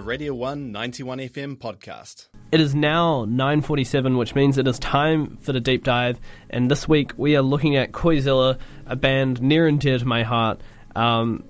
a 0.00 0.02
Radio 0.02 0.32
1 0.32 0.72
91 0.72 1.18
FM 1.18 1.56
podcast. 1.58 2.28
It 2.50 2.58
is 2.58 2.74
now 2.74 3.26
9:47, 3.26 4.16
which 4.16 4.34
means 4.34 4.56
it 4.56 4.66
is 4.66 4.78
time 4.78 5.36
for 5.42 5.52
the 5.52 5.60
deep 5.60 5.84
dive. 5.84 6.18
And 6.48 6.70
this 6.70 6.88
week 6.88 7.12
we 7.18 7.36
are 7.36 7.42
looking 7.42 7.76
at 7.76 7.92
Koizilla, 7.92 8.58
a 8.86 8.96
band 8.96 9.42
near 9.42 9.66
and 9.66 9.78
dear 9.78 9.98
to 9.98 10.06
my 10.06 10.22
heart. 10.22 10.62
Um, 10.96 11.44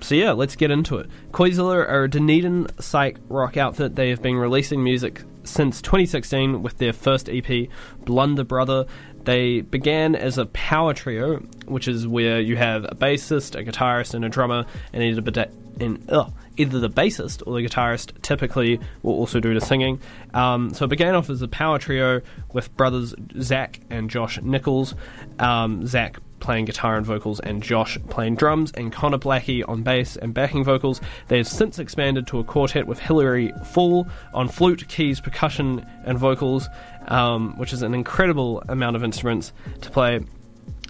so 0.00 0.16
yeah, 0.16 0.32
let's 0.32 0.56
get 0.56 0.72
into 0.72 0.96
it. 0.98 1.08
Koizilla 1.30 1.76
are 1.88 2.02
a 2.04 2.10
Dunedin 2.10 2.66
psych 2.80 3.18
rock 3.28 3.56
outfit. 3.56 3.94
They 3.94 4.10
have 4.10 4.20
been 4.20 4.34
releasing 4.36 4.82
music 4.82 5.22
since 5.44 5.80
2016 5.80 6.60
with 6.60 6.78
their 6.78 6.92
first 6.92 7.28
EP, 7.28 7.68
Blunder 8.04 8.42
Brother. 8.44 8.84
They 9.22 9.60
began 9.60 10.16
as 10.16 10.38
a 10.38 10.46
power 10.46 10.92
trio, 10.92 11.36
which 11.66 11.86
is 11.86 12.08
where 12.08 12.40
you 12.40 12.56
have 12.56 12.84
a 12.84 12.96
bassist, 12.96 13.54
a 13.56 13.62
guitarist, 13.64 14.14
and 14.14 14.24
a 14.24 14.28
drummer, 14.28 14.66
and 14.92 15.04
either, 15.04 15.20
beda- 15.20 15.52
and, 15.78 16.04
ugh, 16.10 16.32
either 16.56 16.80
the 16.80 16.90
bassist 16.90 17.42
or 17.46 17.54
the 17.54 17.66
guitarist 17.66 18.20
typically 18.22 18.80
will 19.02 19.14
also 19.14 19.40
do 19.40 19.54
the 19.54 19.60
singing. 19.60 20.00
Um, 20.34 20.72
so 20.74 20.84
it 20.84 20.88
began 20.88 21.14
off 21.14 21.30
as 21.30 21.42
a 21.42 21.48
power 21.48 21.78
trio 21.78 22.20
with 22.52 22.74
brothers 22.76 23.14
Zach 23.40 23.80
and 23.90 24.10
Josh 24.10 24.40
Nichols. 24.40 24.94
Um, 25.38 25.86
Zach 25.86 26.18
playing 26.42 26.64
guitar 26.64 26.96
and 26.96 27.06
vocals, 27.06 27.40
and 27.40 27.62
Josh 27.62 27.96
playing 28.10 28.34
drums, 28.34 28.72
and 28.72 28.92
Connor 28.92 29.18
Blackie 29.18 29.66
on 29.66 29.82
bass 29.82 30.16
and 30.16 30.34
backing 30.34 30.64
vocals. 30.64 31.00
They 31.28 31.38
have 31.38 31.46
since 31.48 31.78
expanded 31.78 32.26
to 32.26 32.40
a 32.40 32.44
quartet 32.44 32.86
with 32.86 32.98
Hilary 32.98 33.52
Fall 33.72 34.08
on 34.34 34.48
flute, 34.48 34.86
keys, 34.88 35.20
percussion, 35.20 35.86
and 36.04 36.18
vocals, 36.18 36.68
um, 37.06 37.56
which 37.58 37.72
is 37.72 37.82
an 37.82 37.94
incredible 37.94 38.62
amount 38.68 38.96
of 38.96 39.04
instruments 39.04 39.52
to 39.80 39.90
play. 39.90 40.20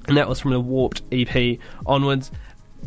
And 0.08 0.16
that 0.16 0.28
was 0.28 0.40
from 0.40 0.50
the 0.50 0.60
Warped 0.60 1.02
EP 1.12 1.58
onwards. 1.86 2.32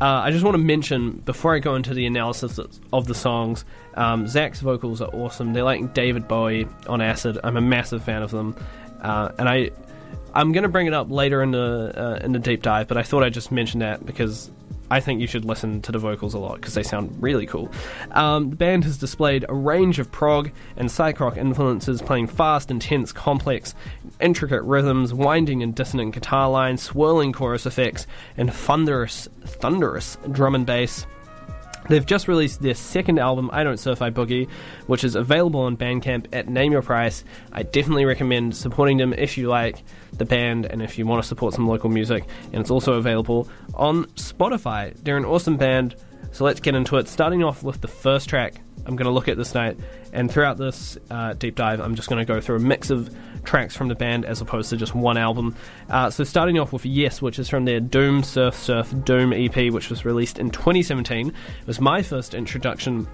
Uh, 0.02 0.24
I 0.26 0.32
just 0.32 0.44
want 0.44 0.56
to 0.56 0.62
mention 0.62 1.12
before 1.26 1.56
I 1.56 1.60
go 1.60 1.76
into 1.76 1.94
the 1.94 2.06
analysis 2.06 2.60
of 2.92 3.08
the 3.08 3.16
songs, 3.16 3.64
um, 3.94 4.28
Zach's 4.28 4.60
vocals 4.60 5.02
are 5.02 5.10
awesome. 5.14 5.54
They're 5.54 5.64
like 5.64 5.94
David 5.94 6.28
Bowie 6.28 6.68
on 6.88 7.00
acid. 7.00 7.40
I'm 7.44 7.56
a 7.56 7.62
massive 7.62 8.04
fan 8.04 8.22
of 8.22 8.32
them, 8.32 8.58
uh, 9.02 9.32
and 9.38 9.48
I 9.48 9.72
I'm 10.34 10.52
going 10.52 10.64
to 10.64 10.70
bring 10.70 10.88
it 10.88 10.94
up 10.94 11.10
later 11.10 11.42
in 11.42 11.52
the 11.52 11.94
uh, 11.96 12.26
in 12.26 12.34
the 12.34 12.40
deep 12.40 12.62
dive, 12.62 12.90
but 12.90 12.98
I 12.98 13.04
thought 13.04 13.24
I'd 13.24 13.34
just 13.34 13.54
mention 13.54 13.80
that 13.80 14.06
because 14.06 14.52
I 14.92 15.00
think 15.00 15.20
you 15.20 15.28
should 15.28 15.46
listen 15.46 15.82
to 15.84 15.92
the 15.92 16.00
vocals 16.00 16.34
a 16.34 16.40
lot 16.40 16.56
because 16.56 16.76
they 16.76 16.84
sound 16.84 17.16
really 17.22 17.46
cool. 17.46 17.72
Um, 18.12 18.52
the 18.52 18.56
band 18.56 18.84
has 18.84 18.98
displayed 18.98 19.46
a 19.50 19.54
range 19.54 20.00
of 20.00 20.12
prog 20.12 20.52
and 20.78 20.92
psych 20.92 21.20
rock 21.20 21.38
influences, 21.38 22.02
playing 22.02 22.28
fast, 22.28 22.70
intense, 22.70 23.12
complex, 23.12 23.74
intricate 24.22 24.62
rhythms, 24.64 25.14
winding 25.14 25.64
and 25.64 25.74
dissonant 25.74 26.14
guitar 26.14 26.50
lines, 26.50 26.84
swirling 26.84 27.34
chorus 27.34 27.66
effects, 27.66 28.06
and 28.38 28.54
thunderous, 28.54 29.28
thunderous 29.44 30.18
drum 30.32 30.56
and 30.56 30.66
bass. 30.66 31.08
They've 31.88 32.06
just 32.06 32.28
released 32.28 32.62
their 32.62 32.74
second 32.74 33.20
album, 33.20 33.50
I 33.54 33.64
Don't 33.64 33.78
Surf 33.78 34.02
I 34.02 34.10
Boogie, 34.10 34.50
which 34.88 35.04
is 35.04 35.16
available 35.16 35.62
on 35.62 35.78
Bandcamp 35.78 36.28
at 36.34 36.48
Name 36.48 36.72
Your 36.72 36.82
Price. 36.82 37.24
I 37.52 37.64
definitely 37.64 38.06
recommend 38.06 38.56
supporting 38.56 38.98
them 38.98 39.14
if 39.14 39.38
you 39.38 39.48
like 39.48 39.84
the 40.14 40.26
band 40.26 40.66
and 40.66 40.82
if 40.82 40.98
you 40.98 41.06
want 41.06 41.22
to 41.22 41.28
support 41.28 41.54
some 41.54 41.68
local 41.68 41.90
music. 41.90 42.26
And 42.52 42.62
it's 42.62 42.72
also 42.72 42.94
available 42.94 43.48
on 43.76 44.06
Spotify. 44.16 44.96
They're 45.04 45.18
an 45.18 45.26
awesome 45.26 45.58
band, 45.58 45.96
so 46.32 46.44
let's 46.44 46.60
get 46.60 46.76
into 46.76 46.98
it. 46.98 47.08
Starting 47.08 47.44
off 47.44 47.64
with 47.64 47.82
the 47.82 47.88
first 47.88 48.30
track 48.30 48.56
I'm 48.86 48.96
going 48.96 49.06
to 49.06 49.12
look 49.12 49.28
at 49.28 49.38
this 49.38 49.54
night, 49.54 49.78
and 50.14 50.32
throughout 50.32 50.58
this 50.58 50.98
uh, 51.10 51.34
deep 51.34 51.56
dive, 51.56 51.80
I'm 51.80 51.96
just 51.96 52.08
going 52.08 52.24
to 52.24 52.34
go 52.34 52.40
through 52.40 52.58
a 52.58 52.60
mix 52.60 52.92
of 52.92 53.16
tracks 53.46 53.76
from 53.76 53.88
the 53.88 53.96
band 53.96 54.26
as 54.26 54.42
opposed 54.42 54.70
to 54.72 54.78
just 54.78 54.96
one 54.96 55.18
album. 55.18 55.56
Uh, 55.90 56.10
so 56.10 56.24
starting 56.24 56.60
off 56.60 56.74
with 56.74 56.86
Yes, 56.86 57.22
which 57.22 57.40
is 57.40 57.50
from 57.50 57.66
their 57.66 57.80
Doom 57.80 58.24
Surf 58.24 58.56
Surf 58.56 58.94
Doom 59.04 59.34
EP, 59.34 59.72
which 59.72 59.90
was 59.90 60.06
released 60.06 60.40
in 60.40 60.50
2017. 60.50 61.28
It 61.28 61.34
was 61.68 61.80
my 61.80 62.02
first 62.02 62.34
introduction 62.34 63.08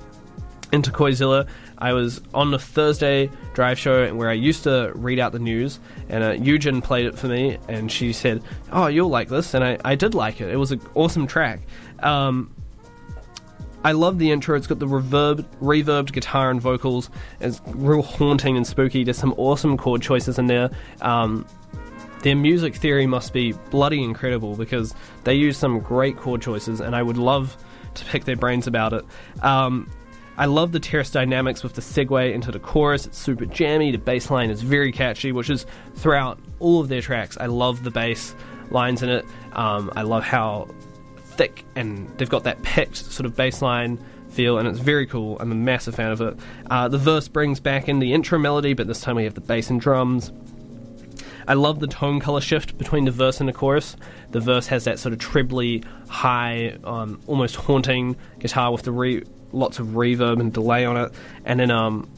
into 0.72 0.92
Koizilla. 0.92 1.48
I 1.78 1.94
was 1.94 2.22
on 2.34 2.52
the 2.52 2.60
Thursday 2.60 3.30
drive 3.54 3.78
show 3.78 4.14
where 4.16 4.30
I 4.30 4.34
used 4.34 4.64
to 4.64 4.92
read 4.96 5.20
out 5.20 5.32
the 5.32 5.40
news, 5.40 5.80
and 6.10 6.24
uh, 6.24 6.32
Eugen 6.32 6.82
played 6.82 7.06
it 7.06 7.18
for 7.18 7.28
me, 7.28 7.58
and 7.68 7.92
she 7.92 8.14
said, 8.14 8.42
"Oh, 8.72 8.88
you'll 8.88 9.10
like 9.10 9.30
this," 9.30 9.54
and 9.54 9.64
I, 9.64 9.78
I 9.84 9.96
did 9.96 10.14
like 10.14 10.42
it. 10.42 10.50
It 10.50 10.58
was 10.58 10.72
an 10.72 10.82
awesome 10.96 11.28
track. 11.28 11.62
Um, 12.00 12.54
I 13.84 13.94
love 13.94 14.20
the 14.20 14.32
intro. 14.32 14.56
It's 14.56 14.68
got 14.68 14.80
the 14.80 14.88
reverb, 14.88 15.46
reverbed 15.62 16.12
guitar 16.12 16.52
and 16.52 16.62
vocals. 16.62 17.10
It's 17.40 17.62
real 17.66 18.04
haunting 18.04 18.56
and 18.58 18.66
spooky. 18.66 19.04
There's 19.04 19.18
some 19.18 19.34
awesome 19.38 19.78
chord 19.78 20.02
choices 20.02 20.38
in 20.38 20.48
there. 20.48 20.70
Um, 21.02 21.46
their 22.22 22.36
music 22.36 22.76
theory 22.76 23.08
must 23.08 23.34
be 23.34 23.54
bloody 23.72 24.04
incredible 24.04 24.56
because 24.56 24.94
they 25.24 25.34
use 25.34 25.58
some 25.58 25.80
great 25.80 26.18
chord 26.18 26.42
choices, 26.42 26.80
and 26.80 26.96
I 26.96 27.02
would 27.02 27.18
love 27.18 27.58
to 27.96 28.06
pick 28.06 28.26
their 28.26 28.36
brains 28.36 28.68
about 28.68 28.94
it. 28.94 29.06
Um, 29.42 29.90
I 30.38 30.46
love 30.46 30.72
the 30.72 30.80
terrace 30.80 31.10
dynamics 31.10 31.64
with 31.64 31.74
the 31.74 31.82
segue 31.82 32.34
into 32.34 32.52
the 32.52 32.60
chorus. 32.60 33.06
It's 33.06 33.18
super 33.18 33.46
jammy. 33.46 33.92
The 33.92 33.98
bass 33.98 34.30
line 34.30 34.50
is 34.50 34.62
very 34.62 34.92
catchy, 34.92 35.32
which 35.32 35.50
is 35.50 35.66
throughout 35.96 36.40
all 36.60 36.80
of 36.80 36.88
their 36.88 37.02
tracks. 37.02 37.38
I 37.40 37.48
love 37.48 37.84
the 37.84 37.92
bass 37.92 38.36
lines 38.70 39.04
in 39.04 39.10
it. 39.10 39.26
Um, 39.54 39.92
I 39.96 40.04
love 40.04 40.24
how 40.24 40.70
thick 41.32 41.66
and 41.76 42.08
they've 42.18 42.30
got 42.30 42.44
that 42.44 42.62
picked 42.64 42.98
sort 42.98 43.26
of 43.26 43.36
bass 43.36 43.62
line 43.62 44.00
feel, 44.30 44.58
and 44.58 44.68
it's 44.68 44.80
very 44.80 45.06
cool. 45.06 45.38
I'm 45.40 45.52
a 45.52 45.56
massive 45.56 45.96
fan 45.96 46.12
of 46.12 46.22
it. 46.22 46.38
Uh, 46.70 46.88
the 46.88 46.98
verse 46.98 47.28
brings 47.28 47.60
back 47.60 47.90
in 47.90 48.00
the 48.00 48.14
intro 48.14 48.40
melody, 48.40 48.74
but 48.74 48.88
this 48.88 49.02
time 49.02 49.16
we 49.18 49.26
have 49.26 49.34
the 49.34 49.42
bass 49.42 49.70
and 49.70 49.80
drums. 49.80 50.32
I 51.48 51.56
love 51.56 51.80
the 51.80 51.88
tone 51.88 52.20
color 52.20 52.40
shift 52.40 52.78
between 52.78 53.06
the 53.06 53.12
verse 53.12 53.40
and 53.40 53.50
the 53.50 53.54
chorus. 53.54 53.96
The 54.30 54.40
verse 54.40 54.68
has 54.68 54.86
that 54.86 55.00
sort 55.00 55.14
of 55.14 55.20
trebly, 55.20 55.84
high, 56.08 56.78
um, 56.84 57.20
almost 57.28 57.56
haunting 57.56 58.16
guitar 58.40 58.72
with 58.72 58.84
the 58.84 58.92
re- 58.92 59.24
lots 59.52 59.80
of 59.80 59.88
reverb 59.88 60.40
and 60.40 60.54
delay 60.54 60.86
on 60.86 60.98
it, 60.98 61.12
and 61.44 61.60
then 61.60 61.72
um, 61.72 62.10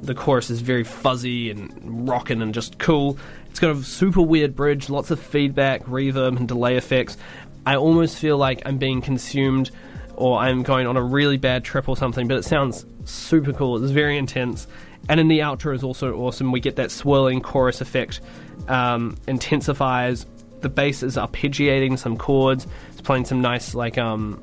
the 0.00 0.14
chorus 0.14 0.48
is 0.48 0.60
very 0.60 0.84
fuzzy 0.84 1.50
and 1.50 2.08
rocking 2.08 2.40
and 2.40 2.54
just 2.54 2.78
cool. 2.78 3.18
It's 3.50 3.60
got 3.60 3.76
a 3.76 3.82
super 3.82 4.22
weird 4.22 4.54
bridge, 4.54 4.88
lots 4.88 5.10
of 5.10 5.20
feedback, 5.20 5.84
reverb, 5.84 6.36
and 6.36 6.46
delay 6.46 6.76
effects. 6.76 7.16
I 7.66 7.76
almost 7.76 8.18
feel 8.18 8.38
like 8.38 8.62
I'm 8.64 8.78
being 8.78 9.00
consumed 9.00 9.70
or 10.14 10.38
I'm 10.38 10.62
going 10.62 10.86
on 10.86 10.96
a 10.96 11.02
really 11.02 11.36
bad 11.36 11.64
trip 11.64 11.88
or 11.88 11.96
something, 11.96 12.26
but 12.26 12.36
it 12.36 12.44
sounds 12.44 12.84
super 13.04 13.52
cool. 13.52 13.82
It's 13.82 13.92
very 13.92 14.18
intense. 14.18 14.66
And 15.08 15.20
in 15.20 15.28
the 15.28 15.38
outro 15.40 15.74
is 15.74 15.82
also 15.82 16.14
awesome. 16.16 16.50
We 16.50 16.60
get 16.60 16.76
that 16.76 16.90
swirling 16.90 17.40
chorus 17.40 17.80
effect, 17.80 18.20
um, 18.66 19.16
intensifies. 19.26 20.26
The 20.60 20.68
bass 20.68 21.02
is 21.02 21.16
arpeggiating 21.16 21.98
some 21.98 22.16
chords. 22.16 22.66
It's 22.90 23.00
playing 23.00 23.26
some 23.26 23.40
nice, 23.40 23.74
like, 23.74 23.96
um, 23.96 24.42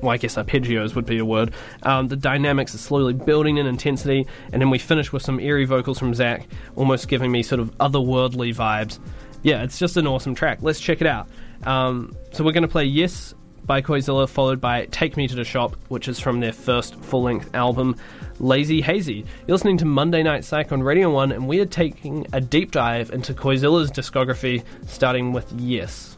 well, 0.00 0.12
I 0.12 0.18
guess 0.18 0.36
arpeggios 0.36 0.94
would 0.94 1.06
be 1.06 1.18
a 1.18 1.24
word. 1.24 1.52
Um, 1.82 2.06
the 2.08 2.16
dynamics 2.16 2.74
are 2.74 2.78
slowly 2.78 3.14
building 3.14 3.56
in 3.56 3.66
intensity, 3.66 4.26
and 4.52 4.62
then 4.62 4.70
we 4.70 4.78
finish 4.78 5.12
with 5.12 5.22
some 5.22 5.40
eerie 5.40 5.64
vocals 5.64 5.98
from 5.98 6.14
Zach, 6.14 6.46
almost 6.76 7.08
giving 7.08 7.32
me 7.32 7.42
sort 7.42 7.60
of 7.60 7.76
otherworldly 7.78 8.54
vibes. 8.54 9.00
Yeah, 9.42 9.62
it's 9.64 9.78
just 9.78 9.96
an 9.96 10.06
awesome 10.06 10.34
track. 10.34 10.58
Let's 10.62 10.78
check 10.78 11.00
it 11.00 11.06
out. 11.06 11.28
Um, 11.64 12.16
so 12.32 12.44
we're 12.44 12.52
going 12.52 12.62
to 12.62 12.68
play 12.68 12.84
Yes 12.84 13.34
by 13.64 13.82
Koizilla, 13.82 14.28
followed 14.28 14.60
by 14.60 14.86
Take 14.86 15.16
Me 15.16 15.28
to 15.28 15.34
the 15.34 15.44
Shop, 15.44 15.76
which 15.88 16.08
is 16.08 16.18
from 16.18 16.40
their 16.40 16.52
first 16.52 16.96
full 16.96 17.22
length 17.22 17.54
album, 17.54 17.96
Lazy 18.40 18.80
Hazy. 18.80 19.26
You're 19.46 19.54
listening 19.54 19.76
to 19.78 19.84
Monday 19.84 20.22
Night 20.22 20.44
Psych 20.44 20.72
on 20.72 20.82
Radio 20.82 21.10
1, 21.10 21.32
and 21.32 21.46
we 21.46 21.60
are 21.60 21.66
taking 21.66 22.26
a 22.32 22.40
deep 22.40 22.70
dive 22.70 23.10
into 23.10 23.34
Koizilla's 23.34 23.90
discography, 23.90 24.64
starting 24.86 25.32
with 25.32 25.52
Yes. 25.52 26.17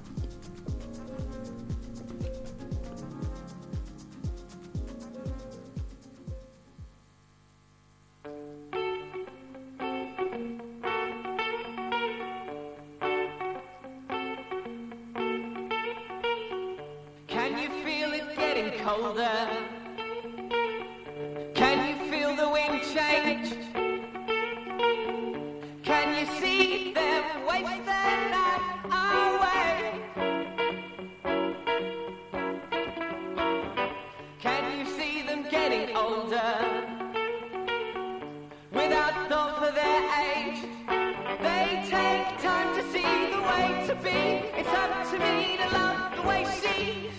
It's 44.61 44.69
up 44.69 45.11
to 45.11 45.19
me 45.19 45.57
to 45.57 45.69
love 45.75 46.17
the 46.17 46.23
way 46.29 46.45
she 46.61 47.10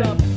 up. 0.00 0.31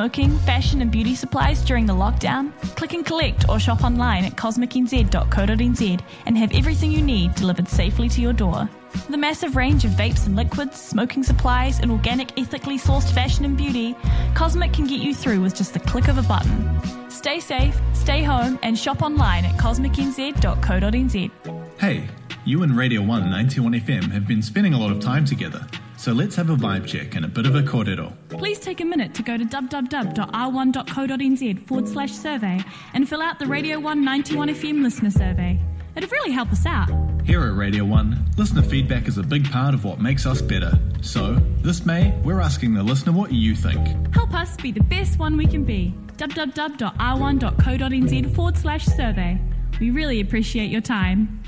Smoking, 0.00 0.38
fashion, 0.38 0.80
and 0.80 0.90
beauty 0.90 1.14
supplies 1.14 1.60
during 1.62 1.84
the 1.84 1.92
lockdown? 1.92 2.50
Click 2.74 2.94
and 2.94 3.04
collect 3.04 3.46
or 3.50 3.60
shop 3.60 3.84
online 3.84 4.24
at 4.24 4.34
cosmicnz.co.nz 4.34 6.00
and 6.24 6.38
have 6.38 6.50
everything 6.54 6.90
you 6.90 7.02
need 7.02 7.34
delivered 7.34 7.68
safely 7.68 8.08
to 8.08 8.22
your 8.22 8.32
door. 8.32 8.66
The 9.10 9.18
massive 9.18 9.56
range 9.56 9.84
of 9.84 9.90
vapes 9.90 10.26
and 10.26 10.36
liquids, 10.36 10.80
smoking 10.80 11.22
supplies, 11.22 11.80
and 11.80 11.92
organic, 11.92 12.38
ethically 12.40 12.78
sourced 12.78 13.12
fashion 13.12 13.44
and 13.44 13.58
beauty, 13.58 13.94
Cosmic 14.34 14.72
can 14.72 14.86
get 14.86 15.00
you 15.00 15.14
through 15.14 15.42
with 15.42 15.54
just 15.54 15.74
the 15.74 15.80
click 15.80 16.08
of 16.08 16.16
a 16.16 16.22
button. 16.22 16.80
Stay 17.10 17.38
safe, 17.38 17.78
stay 17.92 18.22
home, 18.22 18.58
and 18.62 18.78
shop 18.78 19.02
online 19.02 19.44
at 19.44 19.54
cosmicnz.co.nz. 19.56 21.30
Hey, 21.78 22.08
you 22.46 22.62
and 22.62 22.74
Radio 22.74 23.02
1 23.02 23.30
91 23.30 23.74
FM 23.74 24.10
have 24.12 24.26
been 24.26 24.40
spending 24.40 24.72
a 24.72 24.80
lot 24.80 24.92
of 24.92 25.00
time 25.00 25.26
together, 25.26 25.66
so 26.00 26.12
let's 26.12 26.34
have 26.34 26.48
a 26.48 26.56
vibe 26.56 26.86
check 26.86 27.14
and 27.14 27.26
a 27.26 27.28
bit 27.28 27.44
of 27.44 27.54
a 27.54 27.62
cordial. 27.62 28.10
Please 28.30 28.58
take 28.58 28.80
a 28.80 28.84
minute 28.86 29.12
to 29.14 29.22
go 29.22 29.36
to 29.36 29.44
www.r1.co.nz 29.44 31.66
forward 31.66 31.86
slash 31.86 32.12
survey 32.12 32.58
and 32.94 33.06
fill 33.06 33.20
out 33.20 33.38
the 33.38 33.46
Radio 33.46 33.78
1 33.78 34.02
91 34.02 34.48
FM 34.48 34.82
listener 34.82 35.10
survey. 35.10 35.60
It'd 35.94 36.10
really 36.10 36.32
help 36.32 36.50
us 36.52 36.64
out. 36.64 36.88
Here 37.24 37.42
at 37.42 37.54
Radio 37.54 37.84
1, 37.84 38.30
listener 38.38 38.62
feedback 38.62 39.08
is 39.08 39.18
a 39.18 39.22
big 39.22 39.44
part 39.50 39.74
of 39.74 39.84
what 39.84 40.00
makes 40.00 40.24
us 40.24 40.40
better. 40.40 40.72
So, 41.02 41.34
this 41.58 41.84
May, 41.84 42.18
we're 42.24 42.40
asking 42.40 42.72
the 42.72 42.82
listener 42.82 43.12
what 43.12 43.30
you 43.30 43.54
think. 43.54 44.14
Help 44.14 44.32
us 44.32 44.56
be 44.56 44.72
the 44.72 44.84
best 44.84 45.18
one 45.18 45.36
we 45.36 45.46
can 45.46 45.64
be. 45.64 45.92
www.r1.co.nz 46.16 48.34
forward 48.34 48.56
slash 48.56 48.86
survey. 48.86 49.38
We 49.78 49.90
really 49.90 50.20
appreciate 50.20 50.70
your 50.70 50.80
time. 50.80 51.39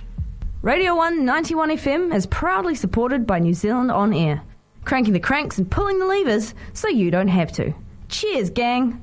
Radio 0.62 0.95
1 0.95 1.25
91 1.25 1.71
FM 1.71 2.14
is 2.14 2.25
proudly 2.26 2.76
supported 2.76 3.26
by 3.26 3.40
New 3.40 3.52
Zealand 3.52 3.90
On 3.90 4.14
Air, 4.14 4.45
cranking 4.85 5.12
the 5.12 5.19
cranks 5.19 5.59
and 5.59 5.69
pulling 5.69 5.99
the 5.99 6.07
levers 6.07 6.54
so 6.73 6.87
you 6.87 7.11
don't 7.11 7.26
have 7.26 7.50
to. 7.54 7.75
Cheers, 8.09 8.49
gang! 8.50 9.02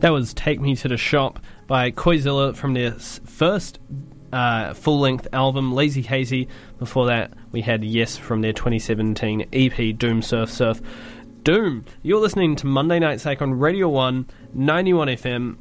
That 0.00 0.10
was 0.10 0.34
Take 0.34 0.60
Me 0.60 0.76
to 0.76 0.88
the 0.88 0.98
Shop 0.98 1.40
by 1.66 1.90
Koizilla 1.90 2.54
from 2.54 2.74
their 2.74 2.92
first 2.92 3.78
uh, 4.30 4.74
full 4.74 5.00
length 5.00 5.26
album, 5.32 5.72
Lazy 5.72 6.02
Hazy. 6.02 6.48
Before 6.78 7.06
that, 7.06 7.32
we 7.50 7.62
had 7.62 7.82
Yes 7.82 8.18
from 8.18 8.42
their 8.42 8.52
2017 8.52 9.46
EP, 9.54 9.96
Doom 9.96 10.20
Surf 10.20 10.50
Surf. 10.50 10.82
Doom! 11.44 11.86
You're 12.02 12.20
listening 12.20 12.56
to 12.56 12.66
Monday 12.66 12.98
Night 12.98 13.22
Psych 13.22 13.40
on 13.40 13.54
Radio 13.54 13.88
1, 13.88 14.26
91 14.52 15.08
FM. 15.08 15.56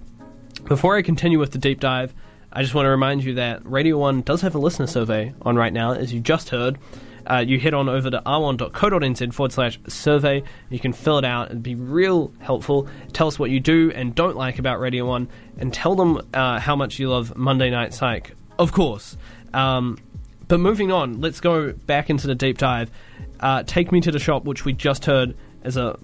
Before 0.68 0.98
I 0.98 1.02
continue 1.02 1.40
with 1.40 1.52
the 1.52 1.60
deep 1.60 1.80
dive, 1.80 2.14
I 2.52 2.62
just 2.62 2.76
want 2.76 2.88
to 2.88 2.90
remind 2.90 3.24
you 3.24 3.36
that 3.36 3.66
Radio 3.66 3.98
1 3.98 4.24
does 4.24 4.42
have 4.42 4.54
a 4.54 4.58
listener 4.58 4.86
survey 4.86 5.34
on 5.44 5.56
right 5.56 5.72
now, 5.72 5.94
as 5.94 6.14
you 6.14 6.20
just 6.20 6.50
heard. 6.50 6.78
Uh, 7.26 7.38
you 7.38 7.58
head 7.58 7.74
on 7.74 7.88
over 7.88 8.10
to 8.10 8.22
r1.co.nz 8.26 9.34
forward 9.34 9.54
slash 9.54 9.80
survey. 9.88 10.44
You 10.70 10.80
can 10.80 10.92
fill 10.92 11.20
it 11.20 11.24
out. 11.24 11.48
It'd 11.48 11.64
be 11.64 11.76
real 11.76 12.34
helpful. 12.40 12.90
Tell 13.14 13.30
us 13.30 13.40
what 13.40 13.50
you 13.50 13.62
do 13.62 13.94
and 13.96 14.14
don't 14.14 14.36
like 14.36 14.60
about 14.60 14.82
Radio 14.82 15.06
1, 15.06 15.30
and 15.58 15.74
tell 15.74 15.96
them 15.96 16.22
uh, 16.34 16.60
how 16.60 16.76
much 16.76 17.00
you 17.00 17.10
love 17.10 17.38
Monday 17.38 17.70
Night 17.70 17.94
Psych. 17.94 18.36
Of 18.60 18.74
course. 18.74 19.16
Um, 19.54 19.98
but 20.50 20.60
moving 20.60 20.92
on, 20.92 21.22
let's 21.22 21.40
go 21.40 21.72
back 21.72 22.10
into 22.10 22.28
the 22.28 22.36
deep 22.36 22.58
dive. 22.58 22.92
Uh, 23.40 23.64
Take 23.64 23.94
Me 23.94 24.02
to 24.02 24.12
the 24.12 24.20
Shop, 24.20 24.44
which 24.44 24.66
we 24.66 24.74
just 24.74 25.06
heard, 25.06 25.34
is 25.64 25.78
a 25.78 25.98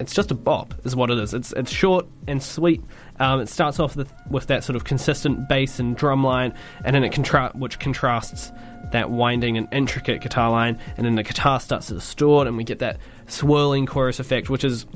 it's 0.00 0.14
just 0.14 0.30
a 0.30 0.34
bop, 0.34 0.74
is 0.84 0.96
what 0.96 1.10
it 1.10 1.18
is. 1.18 1.34
It's 1.34 1.52
it's 1.52 1.70
short 1.70 2.06
and 2.26 2.42
sweet. 2.42 2.82
Um, 3.20 3.40
it 3.40 3.48
starts 3.48 3.78
off 3.78 3.96
with, 3.96 4.12
with 4.28 4.46
that 4.48 4.64
sort 4.64 4.76
of 4.76 4.84
consistent 4.84 5.48
bass 5.48 5.78
and 5.78 5.96
drum 5.96 6.24
line, 6.24 6.54
and 6.84 6.96
then 6.96 7.04
it 7.04 7.12
contra- 7.12 7.52
which 7.54 7.78
contrasts 7.78 8.50
that 8.92 9.10
winding 9.10 9.56
and 9.56 9.68
intricate 9.72 10.20
guitar 10.20 10.50
line, 10.50 10.78
and 10.96 11.06
then 11.06 11.14
the 11.14 11.22
guitar 11.22 11.60
starts 11.60 11.88
to 11.88 11.94
distort, 11.94 12.48
and 12.48 12.56
we 12.56 12.64
get 12.64 12.80
that 12.80 12.98
swirling 13.28 13.86
chorus 13.86 14.18
effect, 14.18 14.48
which 14.50 14.64
is 14.64 14.86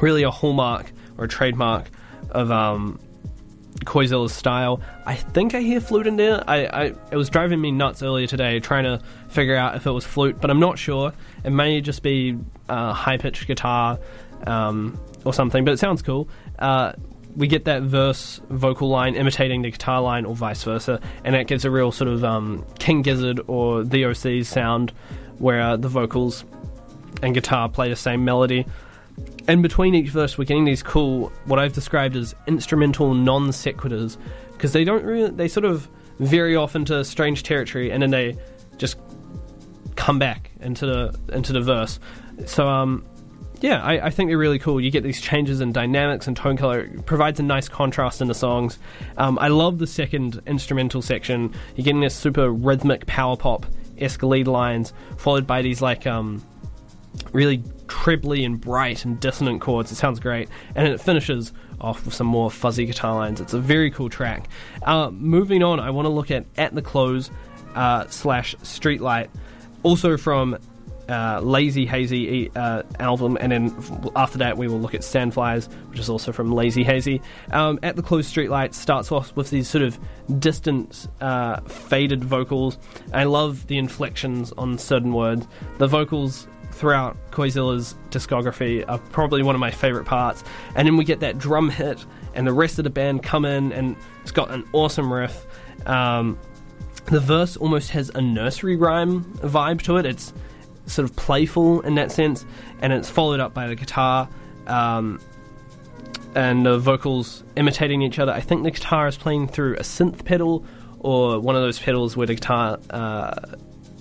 really 0.00 0.22
a 0.22 0.30
hallmark 0.30 0.90
or 1.18 1.26
a 1.26 1.28
trademark 1.28 1.90
of 2.30 2.50
um, 2.50 2.98
Koizilla's 3.84 4.32
style. 4.32 4.80
I 5.04 5.14
think 5.14 5.54
I 5.54 5.60
hear 5.60 5.80
flute 5.80 6.06
in 6.06 6.16
there. 6.16 6.42
I, 6.48 6.66
I 6.66 6.84
it 7.10 7.16
was 7.16 7.28
driving 7.28 7.60
me 7.60 7.70
nuts 7.70 8.02
earlier 8.02 8.26
today 8.26 8.58
trying 8.60 8.84
to 8.84 9.00
figure 9.28 9.56
out 9.56 9.76
if 9.76 9.86
it 9.86 9.90
was 9.90 10.04
flute, 10.04 10.40
but 10.40 10.50
I'm 10.50 10.60
not 10.60 10.78
sure. 10.78 11.12
It 11.44 11.50
may 11.50 11.80
just 11.80 12.02
be 12.02 12.38
uh, 12.68 12.92
high 12.92 13.18
pitched 13.18 13.46
guitar 13.46 13.98
um, 14.46 14.98
or 15.24 15.34
something, 15.34 15.64
but 15.64 15.72
it 15.72 15.78
sounds 15.78 16.02
cool. 16.02 16.28
Uh, 16.58 16.92
we 17.36 17.46
get 17.48 17.64
that 17.64 17.82
verse 17.82 18.40
vocal 18.48 18.88
line 18.88 19.14
imitating 19.14 19.62
the 19.62 19.70
guitar 19.70 20.00
line, 20.00 20.24
or 20.24 20.34
vice 20.34 20.62
versa, 20.62 21.00
and 21.24 21.34
that 21.34 21.46
gives 21.46 21.64
a 21.64 21.70
real 21.70 21.92
sort 21.92 22.08
of 22.08 22.24
um, 22.24 22.64
King 22.78 23.02
Gizzard 23.02 23.40
or 23.46 23.82
the 23.82 24.04
OC's 24.04 24.48
sound, 24.48 24.92
where 25.38 25.60
uh, 25.60 25.76
the 25.76 25.88
vocals 25.88 26.44
and 27.22 27.34
guitar 27.34 27.68
play 27.68 27.88
the 27.88 27.96
same 27.96 28.24
melody. 28.24 28.66
And 29.46 29.62
between 29.62 29.94
each 29.94 30.10
verse, 30.10 30.38
we're 30.38 30.44
getting 30.44 30.64
these 30.64 30.82
cool, 30.82 31.30
what 31.44 31.58
I've 31.58 31.72
described 31.72 32.16
as 32.16 32.34
instrumental 32.46 33.14
non 33.14 33.48
sequiturs, 33.48 34.16
because 34.52 34.72
they 34.72 34.84
don't 34.84 35.04
really, 35.04 35.30
they 35.30 35.48
sort 35.48 35.64
of 35.64 35.88
vary 36.18 36.56
off 36.56 36.76
into 36.76 37.04
strange 37.04 37.42
territory, 37.42 37.90
and 37.90 38.02
then 38.02 38.10
they 38.10 38.36
just 38.78 38.98
come 39.96 40.18
back 40.18 40.50
into 40.60 40.86
the 40.86 41.18
into 41.32 41.52
the 41.52 41.60
verse. 41.60 41.98
So, 42.46 42.68
um, 42.68 43.04
yeah, 43.64 43.82
I, 43.82 44.08
I 44.08 44.10
think 44.10 44.28
they're 44.28 44.36
really 44.36 44.58
cool. 44.58 44.78
You 44.78 44.90
get 44.90 45.04
these 45.04 45.22
changes 45.22 45.62
in 45.62 45.72
dynamics 45.72 46.26
and 46.26 46.36
tone 46.36 46.58
color. 46.58 46.80
It 46.80 47.06
provides 47.06 47.40
a 47.40 47.42
nice 47.42 47.66
contrast 47.66 48.20
in 48.20 48.28
the 48.28 48.34
songs. 48.34 48.78
Um, 49.16 49.38
I 49.38 49.48
love 49.48 49.78
the 49.78 49.86
second 49.86 50.42
instrumental 50.46 51.00
section. 51.00 51.54
You're 51.74 51.84
getting 51.86 52.02
this 52.02 52.14
super 52.14 52.50
rhythmic 52.50 53.06
power 53.06 53.38
pop 53.38 53.64
esque 53.96 54.22
lead 54.22 54.48
lines, 54.48 54.92
followed 55.16 55.46
by 55.46 55.62
these 55.62 55.80
like 55.80 56.06
um, 56.06 56.44
really 57.32 57.64
trebly 57.88 58.44
and 58.44 58.60
bright 58.60 59.06
and 59.06 59.18
dissonant 59.18 59.62
chords. 59.62 59.90
It 59.90 59.94
sounds 59.94 60.20
great, 60.20 60.50
and 60.74 60.86
it 60.86 61.00
finishes 61.00 61.54
off 61.80 62.04
with 62.04 62.12
some 62.12 62.26
more 62.26 62.50
fuzzy 62.50 62.84
guitar 62.84 63.14
lines. 63.14 63.40
It's 63.40 63.54
a 63.54 63.60
very 63.60 63.90
cool 63.90 64.10
track. 64.10 64.46
Uh, 64.82 65.08
moving 65.10 65.62
on, 65.62 65.80
I 65.80 65.88
want 65.88 66.04
to 66.04 66.10
look 66.10 66.30
at 66.30 66.44
At 66.58 66.74
the 66.74 66.82
Close 66.82 67.30
uh, 67.74 68.08
slash 68.08 68.56
Streetlight, 68.56 69.30
also 69.82 70.18
from 70.18 70.58
uh, 71.08 71.40
Lazy 71.40 71.86
Hazy 71.86 72.50
uh, 72.54 72.82
album, 72.98 73.36
and 73.40 73.52
then 73.52 74.10
after 74.16 74.38
that 74.38 74.56
we 74.56 74.68
will 74.68 74.80
look 74.80 74.94
at 74.94 75.02
Sandflies, 75.02 75.68
which 75.90 75.98
is 75.98 76.08
also 76.08 76.32
from 76.32 76.52
Lazy 76.52 76.84
Hazy. 76.84 77.20
Um, 77.52 77.78
At 77.82 77.96
the 77.96 78.02
Close 78.02 78.32
Streetlight 78.32 78.74
starts 78.74 79.12
off 79.12 79.34
with 79.36 79.50
these 79.50 79.68
sort 79.68 79.82
of 79.82 79.98
distant, 80.38 81.08
uh, 81.20 81.60
faded 81.62 82.24
vocals. 82.24 82.78
I 83.12 83.24
love 83.24 83.66
the 83.66 83.78
inflections 83.78 84.52
on 84.52 84.78
certain 84.78 85.12
words. 85.12 85.46
The 85.78 85.86
vocals 85.86 86.48
throughout 86.72 87.16
Koizilla's 87.30 87.94
discography 88.10 88.84
are 88.88 88.98
probably 88.98 89.42
one 89.42 89.54
of 89.54 89.60
my 89.60 89.70
favorite 89.70 90.06
parts. 90.06 90.42
And 90.74 90.86
then 90.86 90.96
we 90.96 91.04
get 91.04 91.20
that 91.20 91.38
drum 91.38 91.70
hit, 91.70 92.04
and 92.34 92.46
the 92.46 92.52
rest 92.52 92.78
of 92.78 92.84
the 92.84 92.90
band 92.90 93.22
come 93.22 93.44
in, 93.44 93.72
and 93.72 93.96
it's 94.22 94.32
got 94.32 94.50
an 94.50 94.64
awesome 94.72 95.12
riff. 95.12 95.46
Um, 95.86 96.38
the 97.06 97.20
verse 97.20 97.56
almost 97.56 97.90
has 97.90 98.10
a 98.14 98.20
nursery 98.20 98.76
rhyme 98.76 99.24
vibe 99.36 99.82
to 99.82 99.98
it. 99.98 100.06
It's 100.06 100.32
sort 100.86 101.08
of 101.08 101.16
playful 101.16 101.80
in 101.82 101.94
that 101.96 102.12
sense, 102.12 102.44
and 102.80 102.92
it's 102.92 103.08
followed 103.08 103.40
up 103.40 103.54
by 103.54 103.66
the 103.66 103.74
guitar. 103.74 104.28
Um, 104.66 105.20
and 106.34 106.66
the 106.66 106.78
vocals 106.78 107.44
imitating 107.56 108.02
each 108.02 108.18
other. 108.18 108.32
I 108.32 108.40
think 108.40 108.64
the 108.64 108.72
guitar 108.72 109.06
is 109.06 109.16
playing 109.16 109.48
through 109.48 109.74
a 109.74 109.82
synth 109.82 110.24
pedal 110.24 110.64
or 110.98 111.38
one 111.38 111.54
of 111.54 111.62
those 111.62 111.78
pedals 111.78 112.16
where 112.16 112.26
the 112.26 112.34
guitar 112.34 112.78
uh, 112.90 113.34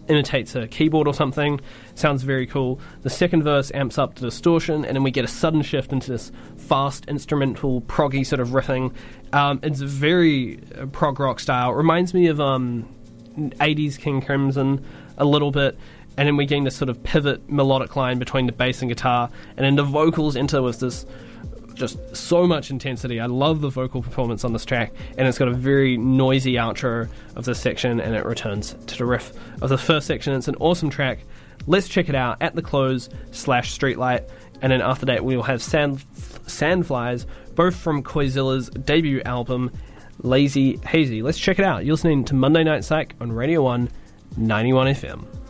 imitates 0.08 0.56
a 0.56 0.68
keyboard 0.68 1.08
or 1.08 1.14
something. 1.14 1.60
Sounds 1.96 2.24
very 2.24 2.48
cool. 2.48 2.80
The 3.02 3.10
second 3.10 3.44
verse 3.44 3.72
amps 3.74 3.98
up 3.98 4.16
the 4.16 4.22
distortion, 4.22 4.86
and 4.86 4.96
then 4.96 5.04
we 5.04 5.12
get 5.12 5.26
a 5.26 5.28
sudden 5.28 5.62
shift 5.62 5.92
into 5.92 6.12
this 6.12 6.32
fast 6.58 7.06
instrumental, 7.08 7.82
proggy 7.82 8.26
sort 8.26 8.40
of 8.40 8.50
riffing. 8.50 8.94
Um, 9.32 9.60
it's 9.64 9.82
very 9.82 10.60
uh, 10.78 10.86
prog 10.88 11.20
rock 11.20 11.40
style. 11.40 11.74
Reminds 11.74 12.14
me 12.14 12.28
of 12.28 12.40
um, 12.40 12.88
80s 13.36 13.98
King 13.98 14.22
Crimson 14.22 14.86
a 15.18 15.26
little 15.26 15.52
bit. 15.52 15.78
And 16.18 16.28
then 16.28 16.38
we 16.38 16.46
gain 16.46 16.64
this 16.64 16.76
sort 16.76 16.90
of 16.90 17.02
pivot 17.04 17.50
melodic 17.50 17.96
line 17.96 18.20
between 18.20 18.46
the 18.46 18.52
bass 18.52 18.82
and 18.82 18.90
guitar, 18.90 19.30
and 19.58 19.66
then 19.66 19.76
the 19.76 19.84
vocals 19.84 20.36
enter 20.36 20.62
with 20.62 20.80
this 20.80 21.06
just 21.74 22.16
so 22.16 22.46
much 22.46 22.70
intensity. 22.70 23.20
I 23.20 23.26
love 23.26 23.62
the 23.62 23.70
vocal 23.70 24.02
performance 24.02 24.44
on 24.44 24.54
this 24.54 24.66
track, 24.66 24.94
and 25.18 25.28
it's 25.28 25.38
got 25.38 25.48
a 25.48 25.54
very 25.54 25.98
noisy 25.98 26.54
outro 26.54 27.10
of 27.36 27.46
this 27.46 27.60
section, 27.60 28.00
and 28.00 28.16
it 28.16 28.26
returns 28.26 28.76
to 28.88 28.98
the 28.98 29.06
riff 29.06 29.34
of 29.62 29.70
the 29.70 29.78
first 29.78 30.08
section. 30.08 30.34
It's 30.34 30.48
an 30.48 30.56
awesome 30.60 30.90
track. 30.90 31.20
Let's 31.66 31.88
check 31.88 32.10
it 32.10 32.16
out 32.16 32.38
at 32.42 32.56
the 32.56 32.62
close 32.62 33.10
slash 33.32 33.78
streetlight, 33.78 34.30
and 34.62 34.72
then 34.72 34.82
after 34.82 35.06
that 35.08 35.24
we 35.24 35.36
will 35.36 35.44
have 35.44 35.62
Sand 35.62 36.04
Sandflies, 36.46 37.26
both 37.56 37.76
from 37.76 38.04
Koizilla's 38.04 38.70
debut 38.70 39.22
album, 39.26 39.72
Lazy 40.20 40.78
Hazy. 40.78 41.22
Let's 41.22 41.40
check 41.40 41.60
it 41.60 41.66
out. 41.66 41.86
You're 41.86 41.94
listening 41.94 42.26
to 42.26 42.36
Monday 42.36 42.64
Night 42.64 42.84
Psych 42.84 43.16
on 43.20 43.32
Radio 43.32 43.64
1, 43.64 43.90
91 44.38 44.88
FM. 44.88 45.43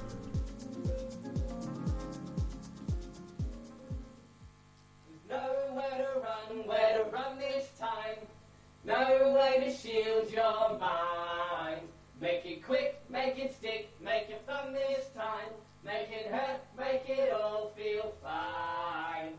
Way 9.44 9.60
to 9.60 9.72
shield 9.76 10.32
your 10.32 10.80
mind. 10.80 11.82
Make 12.22 12.46
it 12.46 12.64
quick, 12.64 13.02
make 13.10 13.38
it 13.38 13.54
stick, 13.54 13.90
make 14.02 14.30
it 14.30 14.42
fun 14.48 14.72
this 14.74 15.08
time. 15.16 15.52
Make 15.84 16.10
it 16.12 16.28
hurt, 16.32 16.62
make 16.78 17.04
it 17.10 17.34
all 17.34 17.74
feel 17.76 18.14
fine. 18.24 19.34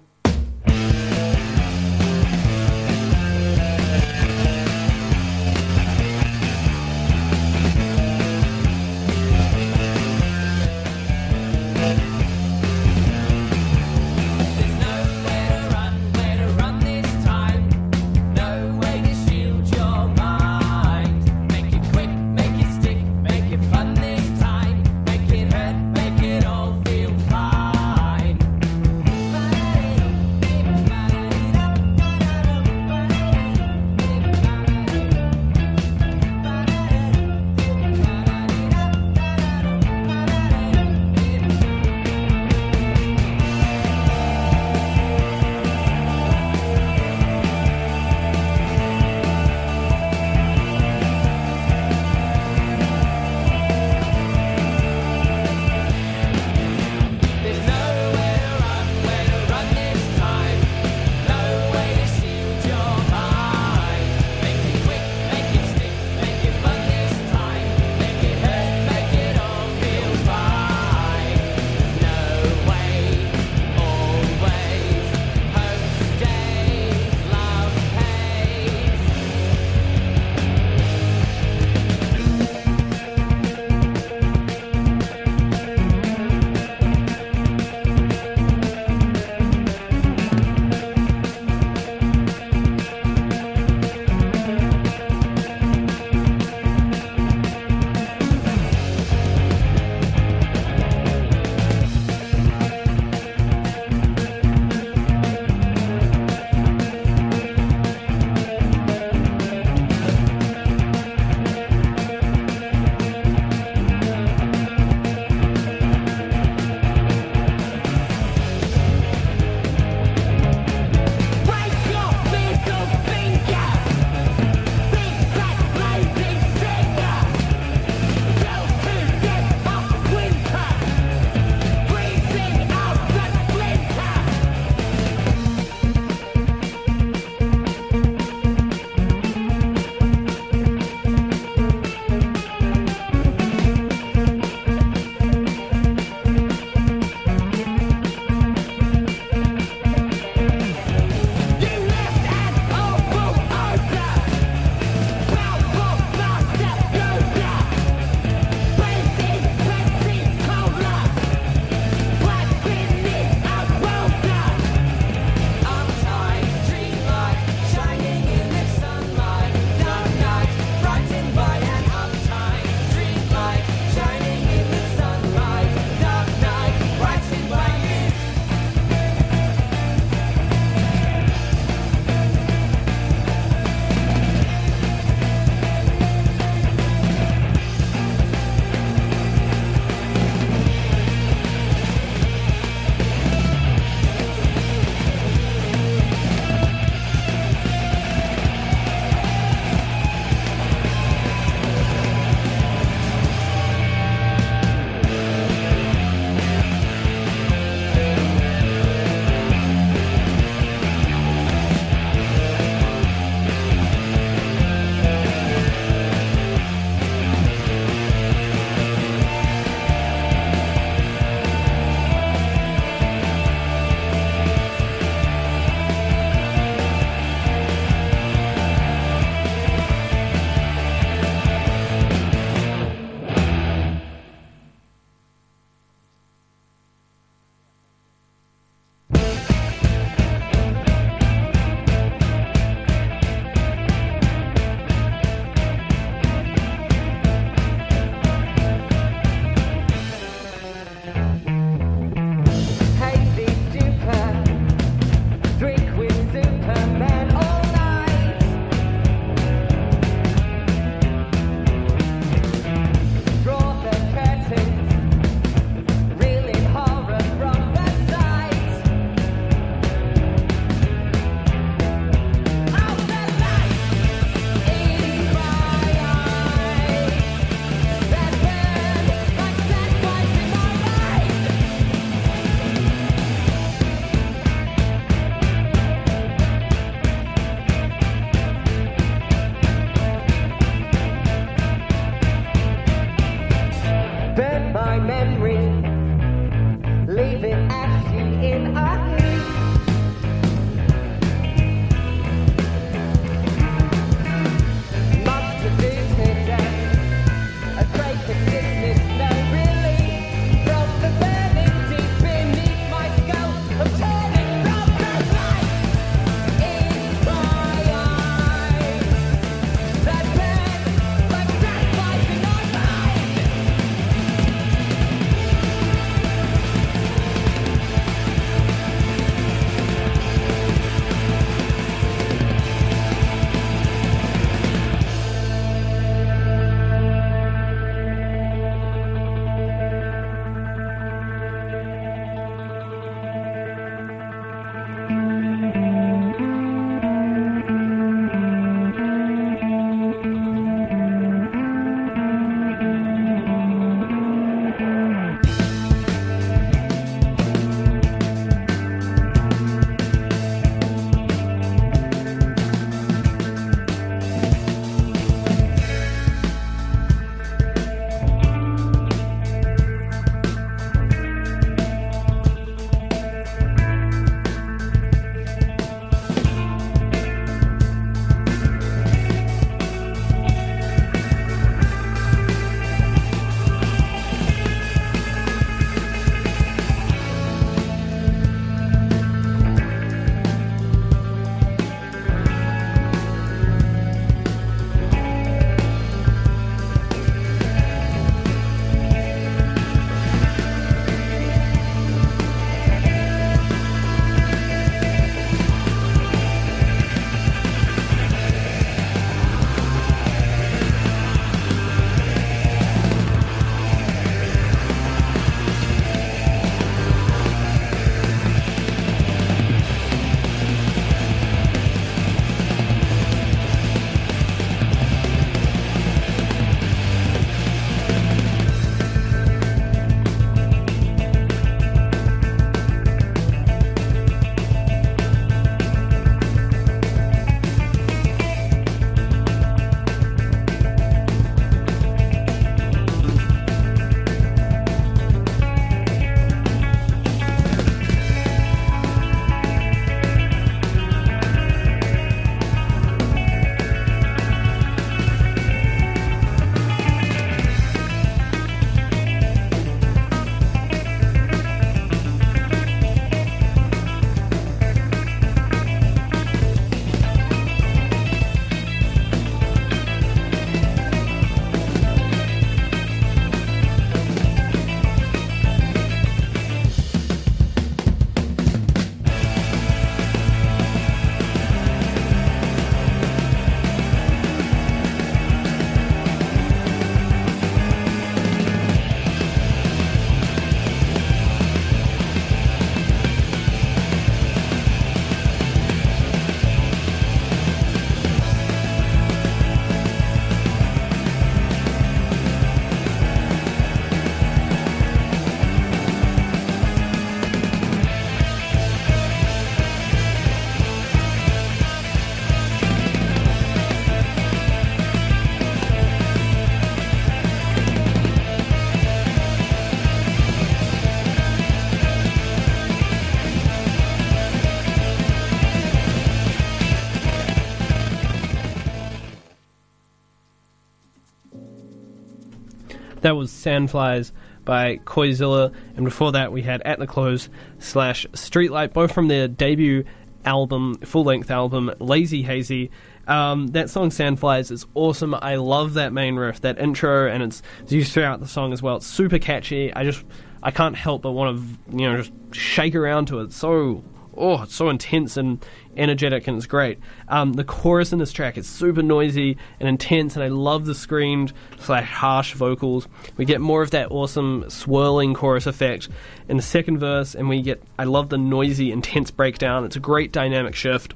That 533.34 533.38
was 533.38 533.50
Sandflies 533.50 534.30
by 534.64 534.98
Koizilla, 534.98 535.74
and 535.96 536.04
before 536.04 536.30
that 536.30 536.52
we 536.52 536.62
had 536.62 536.82
At 536.82 537.00
the 537.00 537.06
Close 537.08 537.48
slash 537.80 538.26
Streetlight, 538.32 538.92
both 538.92 539.10
from 539.10 539.26
their 539.26 539.48
debut 539.48 540.04
album, 540.44 540.98
full 540.98 541.24
length 541.24 541.50
album, 541.50 541.92
Lazy 541.98 542.44
Hazy. 542.44 542.92
Um, 543.26 543.66
that 543.68 543.90
song 543.90 544.10
Sandflies 544.10 544.70
is 544.70 544.86
awesome. 544.94 545.34
I 545.34 545.56
love 545.56 545.94
that 545.94 546.12
main 546.12 546.36
riff, 546.36 546.60
that 546.60 546.78
intro, 546.78 547.28
and 547.28 547.42
it's, 547.42 547.60
used 547.88 548.12
throughout 548.12 548.38
the 548.38 548.46
song 548.46 548.72
as 548.72 548.80
well. 548.80 548.98
It's 548.98 549.06
super 549.08 549.40
catchy. 549.40 549.92
I 549.92 550.04
just 550.04 550.24
I 550.62 550.70
can't 550.70 550.94
help 550.94 551.22
but 551.22 551.32
want 551.32 551.58
to 551.58 551.96
you 551.98 552.08
know 552.08 552.18
just 552.18 552.32
shake 552.52 552.94
around 552.94 553.26
to 553.26 553.40
it. 553.40 553.46
It's 553.46 553.56
so 553.56 554.04
oh, 554.36 554.62
it's 554.62 554.74
so 554.74 554.88
intense 554.88 555.36
and 555.36 555.64
energetic, 555.96 556.46
and 556.46 556.56
it's 556.56 556.66
great. 556.66 556.98
Um, 557.28 557.52
the 557.52 557.64
chorus 557.64 558.12
in 558.12 558.18
this 558.18 558.32
track 558.32 558.58
is 558.58 558.68
super 558.68 559.02
noisy 559.02 559.56
and 559.80 559.88
intense, 559.88 560.36
and 560.36 560.44
I 560.44 560.48
love 560.48 560.86
the 560.86 560.94
screamed 560.94 561.52
slash 561.80 562.08
harsh 562.08 562.54
vocals. 562.54 563.08
We 563.36 563.44
get 563.44 563.60
more 563.60 563.82
of 563.82 563.90
that 563.92 564.10
awesome 564.10 564.68
swirling 564.68 565.34
chorus 565.34 565.66
effect 565.66 566.08
in 566.48 566.56
the 566.56 566.62
second 566.62 566.98
verse, 566.98 567.34
and 567.34 567.48
we 567.48 567.62
get 567.62 567.82
I 567.98 568.04
love 568.04 568.28
the 568.28 568.38
noisy, 568.38 568.92
intense 568.92 569.30
breakdown. 569.30 569.84
It's 569.84 569.96
a 569.96 570.00
great 570.00 570.32
dynamic 570.32 570.74
shift. 570.74 571.14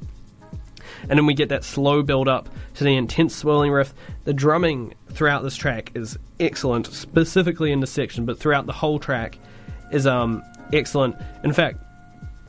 And 1.02 1.18
then 1.18 1.26
we 1.26 1.34
get 1.34 1.50
that 1.50 1.64
slow 1.64 2.02
build 2.02 2.28
up 2.28 2.48
to 2.74 2.84
the 2.84 2.96
intense 2.96 3.34
swirling 3.34 3.70
riff. 3.70 3.94
The 4.24 4.34
drumming 4.34 4.94
throughout 5.10 5.42
this 5.42 5.56
track 5.56 5.92
is 5.94 6.18
excellent, 6.40 6.86
specifically 6.88 7.72
in 7.72 7.80
this 7.80 7.90
section, 7.90 8.24
but 8.24 8.38
throughout 8.38 8.66
the 8.66 8.72
whole 8.72 8.98
track 8.98 9.38
is 9.92 10.06
um, 10.06 10.42
excellent. 10.72 11.16
In 11.44 11.52
fact, 11.52 11.78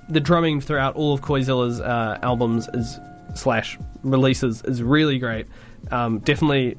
the 0.10 0.20
drumming 0.20 0.62
throughout 0.62 0.96
all 0.96 1.14
of 1.14 1.22
Koizilla's 1.22 1.80
uh, 1.80 2.18
albums 2.22 2.68
is 2.74 3.00
slash 3.36 3.78
releases 4.04 4.62
is 4.64 4.82
really 4.82 5.20
great. 5.20 5.48
Um, 5.92 6.20
definitely 6.20 6.78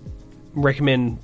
recommend 0.54 1.18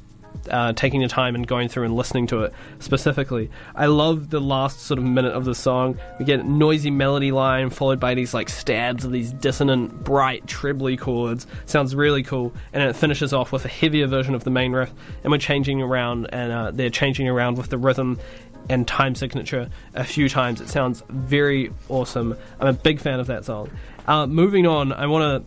uh, 0.51 0.73
taking 0.73 1.01
the 1.01 1.09
time 1.09 1.35
and 1.35 1.47
going 1.47 1.69
through 1.69 1.85
and 1.85 1.97
listening 1.97 2.27
to 2.29 2.42
it 2.42 2.53
specifically. 2.79 3.51
I 3.75 3.87
love 3.87 4.31
the 4.31 4.40
last 4.40 4.81
sort 4.81 4.99
of 4.99 5.05
minute 5.05 5.33
of 5.33 5.45
the 5.45 5.55
song. 5.55 5.99
We 6.19 6.25
get 6.25 6.40
a 6.40 6.45
noisy 6.45 6.90
melody 6.90 7.33
line 7.33 7.71
followed 7.71 8.01
by 8.01 8.14
these 8.14 8.35
like 8.35 8.49
stabs 8.49 9.05
of 9.05 9.12
these 9.12 9.33
dissonant, 9.33 10.05
bright, 10.05 10.47
trebly 10.47 10.97
chords. 10.97 11.47
Sounds 11.64 11.95
really 11.95 12.23
cool, 12.23 12.53
and 12.73 12.83
it 12.83 12.95
finishes 12.95 13.33
off 13.33 13.53
with 13.53 13.64
a 13.64 13.69
heavier 13.69 14.07
version 14.07 14.35
of 14.35 14.45
the 14.45 14.51
main 14.51 14.73
riff. 14.73 14.92
And 15.25 15.33
we're 15.33 15.38
changing 15.38 15.83
around, 15.83 16.29
and 16.33 16.53
uh, 16.53 16.71
they're 16.71 16.90
changing 16.90 17.29
around 17.29 17.59
with 17.59 17.71
the 17.71 17.79
rhythm 17.79 18.19
and 18.68 18.87
time 18.87 19.14
signature 19.14 19.70
a 19.94 20.05
few 20.05 20.29
times. 20.29 20.61
It 20.61 20.68
sounds 20.68 21.02
very 21.09 21.72
awesome. 21.88 22.37
I'm 22.61 22.68
a 22.68 22.72
big 22.72 23.00
fan 23.00 23.20
of 23.20 23.26
that 23.29 23.44
song. 23.44 23.70
Uh, 24.07 24.26
moving 24.26 24.66
on, 24.66 24.92
I 24.92 25.07
want 25.07 25.44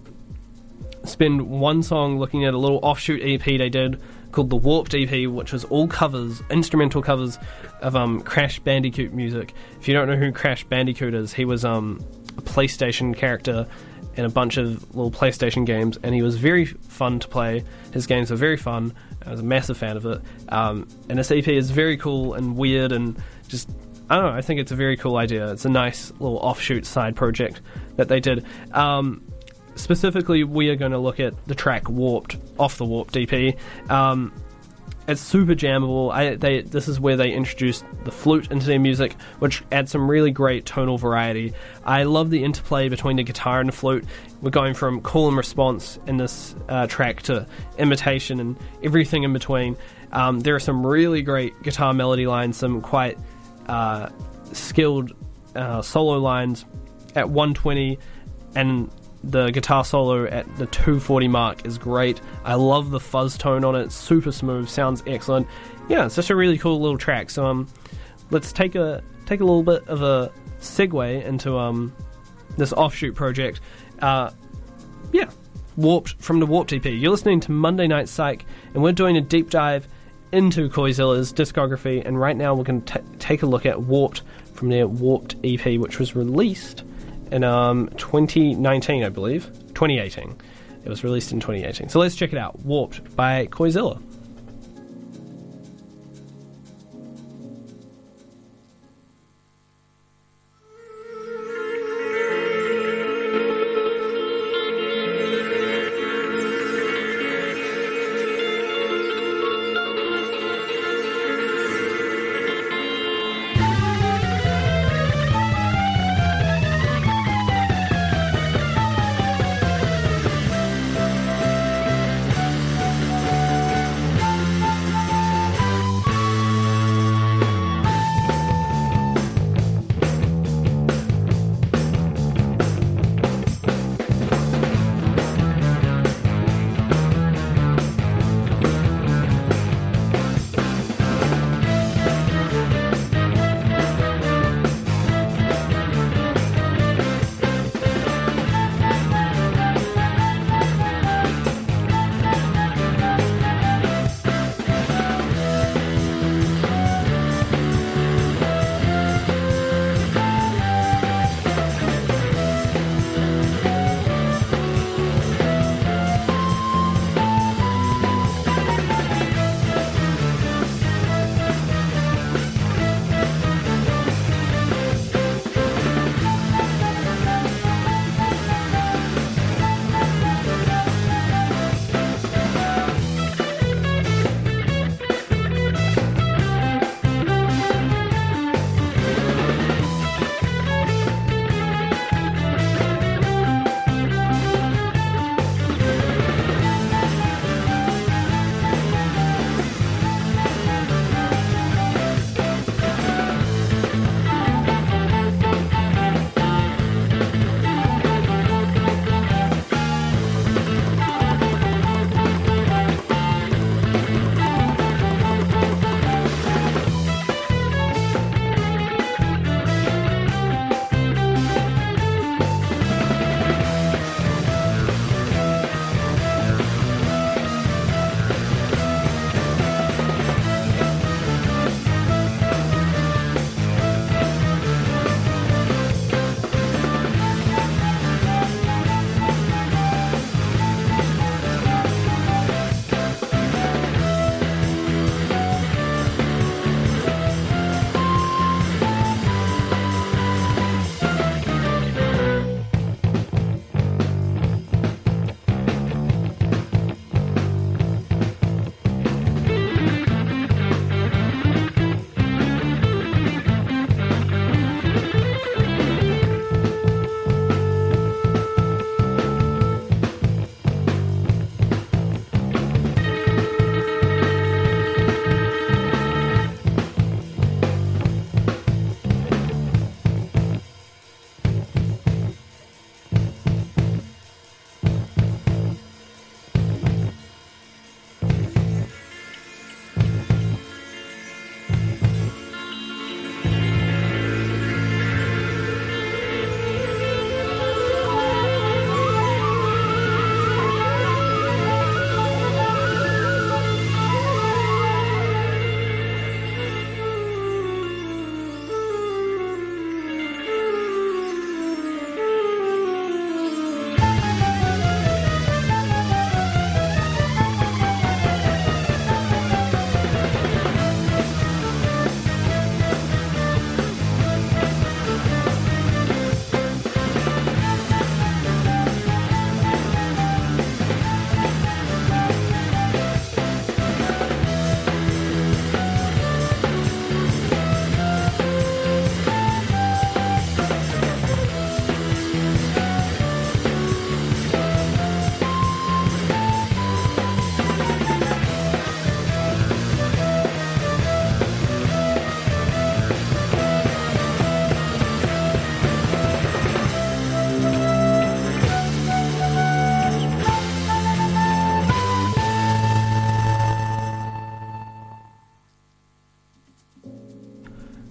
to 1.04 1.10
spend 1.10 1.50
one 1.50 1.82
song 1.84 2.20
looking 2.20 2.46
at 2.46 2.54
a 2.54 2.58
little 2.58 2.80
offshoot 2.84 3.22
EP 3.24 3.44
they 3.44 3.70
did 3.70 4.02
called 4.32 4.50
the 4.50 4.56
Warped 4.56 4.94
EP, 4.94 5.28
which 5.30 5.52
was 5.52 5.66
all 5.66 5.88
covers, 5.88 6.42
instrumental 6.50 7.02
covers 7.02 7.40
of 7.82 7.96
um, 7.96 8.22
Crash 8.22 8.60
Bandicoot 8.60 9.14
music. 9.14 9.54
If 9.80 9.88
you 9.88 9.94
don't 9.94 10.08
know 10.08 10.16
who 10.16 10.32
Crash 10.32 10.64
Bandicoot 10.66 11.14
is, 11.14 11.34
he 11.34 11.46
was 11.46 11.66
um, 11.66 12.04
a 12.38 12.42
PlayStation 12.42 13.16
character 13.16 13.68
in 14.16 14.26
a 14.26 14.30
bunch 14.30 14.58
of 14.58 14.96
little 14.96 15.12
PlayStation 15.12 15.66
games, 15.66 15.98
and 16.04 16.14
he 16.14 16.22
was 16.22 16.38
very 16.38 16.66
fun 16.66 17.20
to 17.20 17.28
play. 17.28 17.64
His 17.92 18.06
games 18.06 18.32
were 18.32 18.38
very 18.38 18.58
fun. 18.58 18.94
I 19.26 19.32
was 19.32 19.40
a 19.40 19.44
massive 19.44 19.78
fan 19.78 19.98
of 19.98 20.06
it. 20.06 20.22
Um, 20.50 20.88
and 21.10 21.20
this 21.20 21.32
EP 21.32 21.48
is 21.48 21.72
very 21.72 21.98
cool 21.98 22.34
and 22.34 22.56
weird 22.56 22.92
and 22.92 23.22
just 23.48 23.70
I 24.10 24.16
don't 24.16 24.26
know. 24.26 24.32
I 24.32 24.42
think 24.42 24.60
it's 24.60 24.72
a 24.72 24.76
very 24.76 24.98
cool 24.98 25.18
idea. 25.18 25.52
It's 25.52 25.66
a 25.66 25.70
nice 25.70 26.12
little 26.14 26.38
offshoot 26.38 26.86
side 26.86 27.16
project 27.16 27.62
that 27.98 28.08
they 28.08 28.20
did. 28.20 28.44
Um, 28.72 29.24
specifically, 29.76 30.44
we 30.44 30.70
are 30.70 30.76
going 30.76 30.94
to 30.94 30.98
look 30.98 31.20
at 31.20 31.34
the 31.46 31.54
track 31.54 31.88
"Warped" 31.90 32.38
off 32.58 32.78
the 32.78 32.86
Warped 32.86 33.16
EP. 33.16 33.56
Um, 33.90 34.34
it's 35.10 35.22
super 35.22 35.56
jammable. 35.56 36.12
I, 36.12 36.36
they, 36.36 36.62
this 36.62 36.88
is 36.88 37.00
where 37.00 37.18
they 37.18 37.32
introduced 37.32 37.84
the 38.04 38.12
flute 38.12 38.52
into 38.52 38.68
their 38.68 38.80
music, 38.80 39.16
which 39.40 39.64
adds 39.72 39.92
some 39.92 40.10
really 40.10 40.30
great 40.30 40.66
tonal 40.66 41.00
variety. 41.00 41.54
I 41.84 42.04
love 42.04 42.30
the 42.30 42.44
interplay 42.44 42.90
between 42.90 43.18
the 43.18 43.24
guitar 43.24 43.60
and 43.60 43.70
the 43.70 43.74
flute. 43.74 44.06
We're 44.42 44.52
going 44.52 44.76
from 44.76 45.02
call 45.02 45.28
and 45.28 45.36
response 45.36 45.98
in 46.06 46.18
this 46.18 46.56
uh, 46.70 46.86
track 46.86 47.24
to 47.24 47.48
imitation 47.80 48.40
and 48.40 48.56
everything 48.84 49.24
in 49.24 49.34
between. 49.34 49.78
Um, 50.12 50.42
there 50.42 50.54
are 50.54 50.60
some 50.60 50.86
really 50.86 51.24
great 51.24 51.60
guitar 51.64 51.92
melody 51.92 52.28
lines, 52.28 52.58
some 52.58 52.80
quite 52.80 53.18
uh, 53.66 54.10
skilled 54.54 55.14
uh, 55.56 55.82
solo 55.82 56.20
lines 56.20 56.66
at 57.16 57.30
120, 57.30 57.98
and 58.56 58.92
the 59.24 59.52
guitar 59.52 59.84
solo 59.84 60.26
at 60.26 60.46
the 60.58 60.66
240 60.68 61.28
mark 61.28 61.66
is 61.66 61.78
great. 61.78 62.22
I 62.46 62.56
love 62.56 62.92
the 62.92 63.00
fuzz 63.00 63.38
tone 63.38 63.66
on 63.66 63.76
it, 63.76 63.92
super 63.92 64.32
smooth, 64.32 64.70
sounds 64.70 65.04
excellent. 65.06 65.48
Yeah, 65.88 66.06
it's 66.06 66.16
just 66.16 66.30
a 66.30 66.36
really 66.36 66.58
cool 66.58 66.80
little 66.80 66.98
track. 66.98 67.30
So 67.30 67.46
um, 67.46 67.68
let's 68.32 68.54
take 68.54 68.76
a 68.76 69.04
take 69.26 69.42
a 69.42 69.44
little 69.44 69.64
bit 69.64 69.88
of 69.88 70.02
a 70.02 70.32
segue 70.60 71.26
into 71.26 71.58
um 71.58 71.94
this 72.58 72.74
offshoot 72.74 73.16
project. 73.16 73.62
Uh, 74.00 74.32
yeah, 75.12 75.30
Warped 75.78 76.22
from 76.22 76.40
the 76.40 76.46
Warped 76.46 76.74
EP. 76.74 76.86
You're 76.86 77.12
listening 77.12 77.40
to 77.42 77.52
Monday 77.52 77.88
Night 77.88 78.10
Psych, 78.10 78.46
and 78.74 78.84
we're 78.84 78.92
doing 78.92 79.18
a 79.18 79.22
deep 79.22 79.50
dive 79.50 79.88
into 80.32 80.70
Koizilla's 80.70 81.34
discography. 81.34 82.06
And 82.06 82.20
right 82.20 82.36
now, 82.36 82.54
we're 82.54 82.64
going 82.64 82.82
to 82.84 83.04
take 83.18 83.44
a 83.44 83.46
look 83.46 83.66
at 83.66 83.82
Warped 83.82 84.22
from 84.54 84.70
their 84.70 84.88
Warped 84.88 85.36
EP, 85.44 85.80
which 85.80 86.00
was 86.00 86.16
released 86.16 86.84
in 87.32 87.44
um, 87.44 87.90
2019, 87.98 89.04
I 89.04 89.10
believe. 89.10 89.46
2018. 89.74 90.36
It 90.84 90.90
was 90.90 91.04
released 91.04 91.32
in 91.32 91.40
2018. 91.40 91.90
So 91.90 92.00
let's 92.00 92.16
check 92.16 92.32
it 92.32 92.40
out. 92.40 92.60
Warped 92.60 93.16
by 93.16 93.48
Koizilla. 93.48 94.02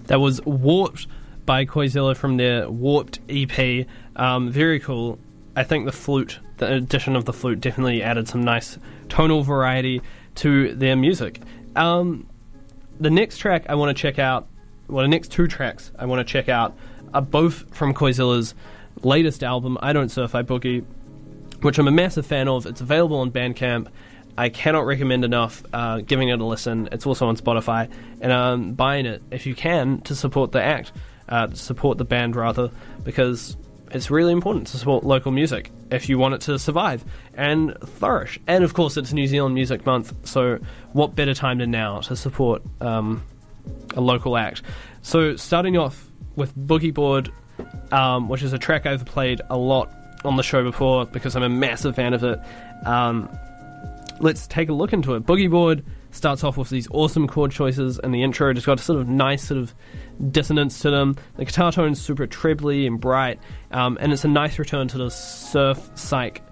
That 0.08 0.20
was 0.20 0.44
Warped 0.44 1.06
by 1.46 1.64
Koizilla 1.64 2.16
from 2.16 2.36
their 2.36 2.68
Warped 2.68 3.20
EP. 3.28 3.86
Um, 4.16 4.50
very 4.50 4.80
cool. 4.80 5.18
I 5.56 5.64
think 5.64 5.86
the 5.86 5.92
flute, 5.92 6.40
the 6.58 6.74
addition 6.74 7.16
of 7.16 7.24
the 7.24 7.32
flute, 7.32 7.60
definitely 7.60 8.02
added 8.02 8.28
some 8.28 8.42
nice 8.42 8.78
tonal 9.08 9.42
variety 9.42 10.02
to 10.36 10.74
their 10.74 10.96
music. 10.96 11.40
Um, 11.76 12.28
the 13.00 13.10
next 13.10 13.38
track 13.38 13.64
I 13.68 13.74
want 13.74 13.96
to 13.96 14.00
check 14.00 14.18
out, 14.18 14.48
well, 14.88 15.02
the 15.02 15.08
next 15.08 15.30
two 15.30 15.46
tracks 15.46 15.92
I 15.98 16.06
want 16.06 16.26
to 16.26 16.30
check 16.30 16.48
out 16.48 16.76
are 17.14 17.22
both 17.22 17.74
from 17.74 17.94
Koizilla's 17.94 18.54
latest 19.02 19.42
album, 19.42 19.78
I 19.80 19.92
Don't 19.92 20.10
Surf, 20.10 20.34
I 20.34 20.42
Boogie, 20.42 20.84
which 21.60 21.78
I'm 21.78 21.88
a 21.88 21.92
massive 21.92 22.26
fan 22.26 22.48
of. 22.48 22.66
It's 22.66 22.80
available 22.80 23.18
on 23.18 23.30
Bandcamp. 23.30 23.88
I 24.38 24.50
cannot 24.50 24.86
recommend 24.86 25.24
enough 25.24 25.64
uh, 25.72 25.98
giving 25.98 26.28
it 26.28 26.40
a 26.40 26.44
listen. 26.44 26.88
It's 26.92 27.06
also 27.06 27.26
on 27.26 27.36
Spotify, 27.36 27.90
and 28.20 28.30
um, 28.30 28.74
buying 28.74 29.04
it 29.04 29.20
if 29.32 29.46
you 29.46 29.54
can 29.56 30.00
to 30.02 30.14
support 30.14 30.52
the 30.52 30.62
act, 30.62 30.92
uh, 31.28 31.50
support 31.54 31.98
the 31.98 32.04
band 32.04 32.36
rather, 32.36 32.70
because 33.02 33.56
it's 33.90 34.12
really 34.12 34.32
important 34.32 34.68
to 34.68 34.78
support 34.78 35.02
local 35.02 35.32
music 35.32 35.72
if 35.90 36.08
you 36.08 36.18
want 36.18 36.34
it 36.34 36.42
to 36.42 36.56
survive 36.56 37.04
and 37.34 37.76
flourish. 37.80 38.38
And 38.46 38.62
of 38.62 38.74
course, 38.74 38.96
it's 38.96 39.12
New 39.12 39.26
Zealand 39.26 39.56
Music 39.56 39.84
Month, 39.84 40.14
so 40.22 40.60
what 40.92 41.16
better 41.16 41.34
time 41.34 41.58
than 41.58 41.72
now 41.72 41.98
to 42.02 42.14
support 42.14 42.62
um, 42.80 43.24
a 43.96 44.00
local 44.00 44.36
act? 44.36 44.62
So, 45.02 45.34
starting 45.34 45.76
off 45.76 46.08
with 46.36 46.56
Boogie 46.56 46.94
Board, 46.94 47.32
um, 47.90 48.28
which 48.28 48.44
is 48.44 48.52
a 48.52 48.58
track 48.58 48.86
I've 48.86 49.04
played 49.04 49.40
a 49.50 49.58
lot 49.58 49.92
on 50.24 50.36
the 50.36 50.44
show 50.44 50.62
before 50.62 51.06
because 51.06 51.34
I'm 51.34 51.42
a 51.42 51.48
massive 51.48 51.96
fan 51.96 52.14
of 52.14 52.22
it. 52.22 52.38
Um, 52.86 53.28
let's 54.20 54.46
take 54.46 54.68
a 54.68 54.72
look 54.72 54.92
into 54.92 55.14
it. 55.14 55.24
Boogie 55.24 55.50
Board 55.50 55.84
starts 56.10 56.42
off 56.44 56.56
with 56.56 56.70
these 56.70 56.88
awesome 56.90 57.26
chord 57.28 57.50
choices, 57.50 57.98
and 57.98 58.14
the 58.14 58.22
intro 58.22 58.52
just 58.52 58.66
got 58.66 58.80
a 58.80 58.82
sort 58.82 59.00
of 59.00 59.08
nice 59.08 59.44
sort 59.44 59.60
of 59.60 59.74
dissonance 60.30 60.80
to 60.80 60.90
them. 60.90 61.16
The 61.36 61.44
guitar 61.44 61.72
tone's 61.72 62.00
super 62.00 62.26
trebly 62.26 62.86
and 62.86 63.00
bright, 63.00 63.38
um, 63.70 63.98
and 64.00 64.12
it's 64.12 64.24
a 64.24 64.28
nice 64.28 64.58
return 64.58 64.88
to 64.88 64.98
the 64.98 65.10
surf 65.10 65.90
psych 65.94 66.42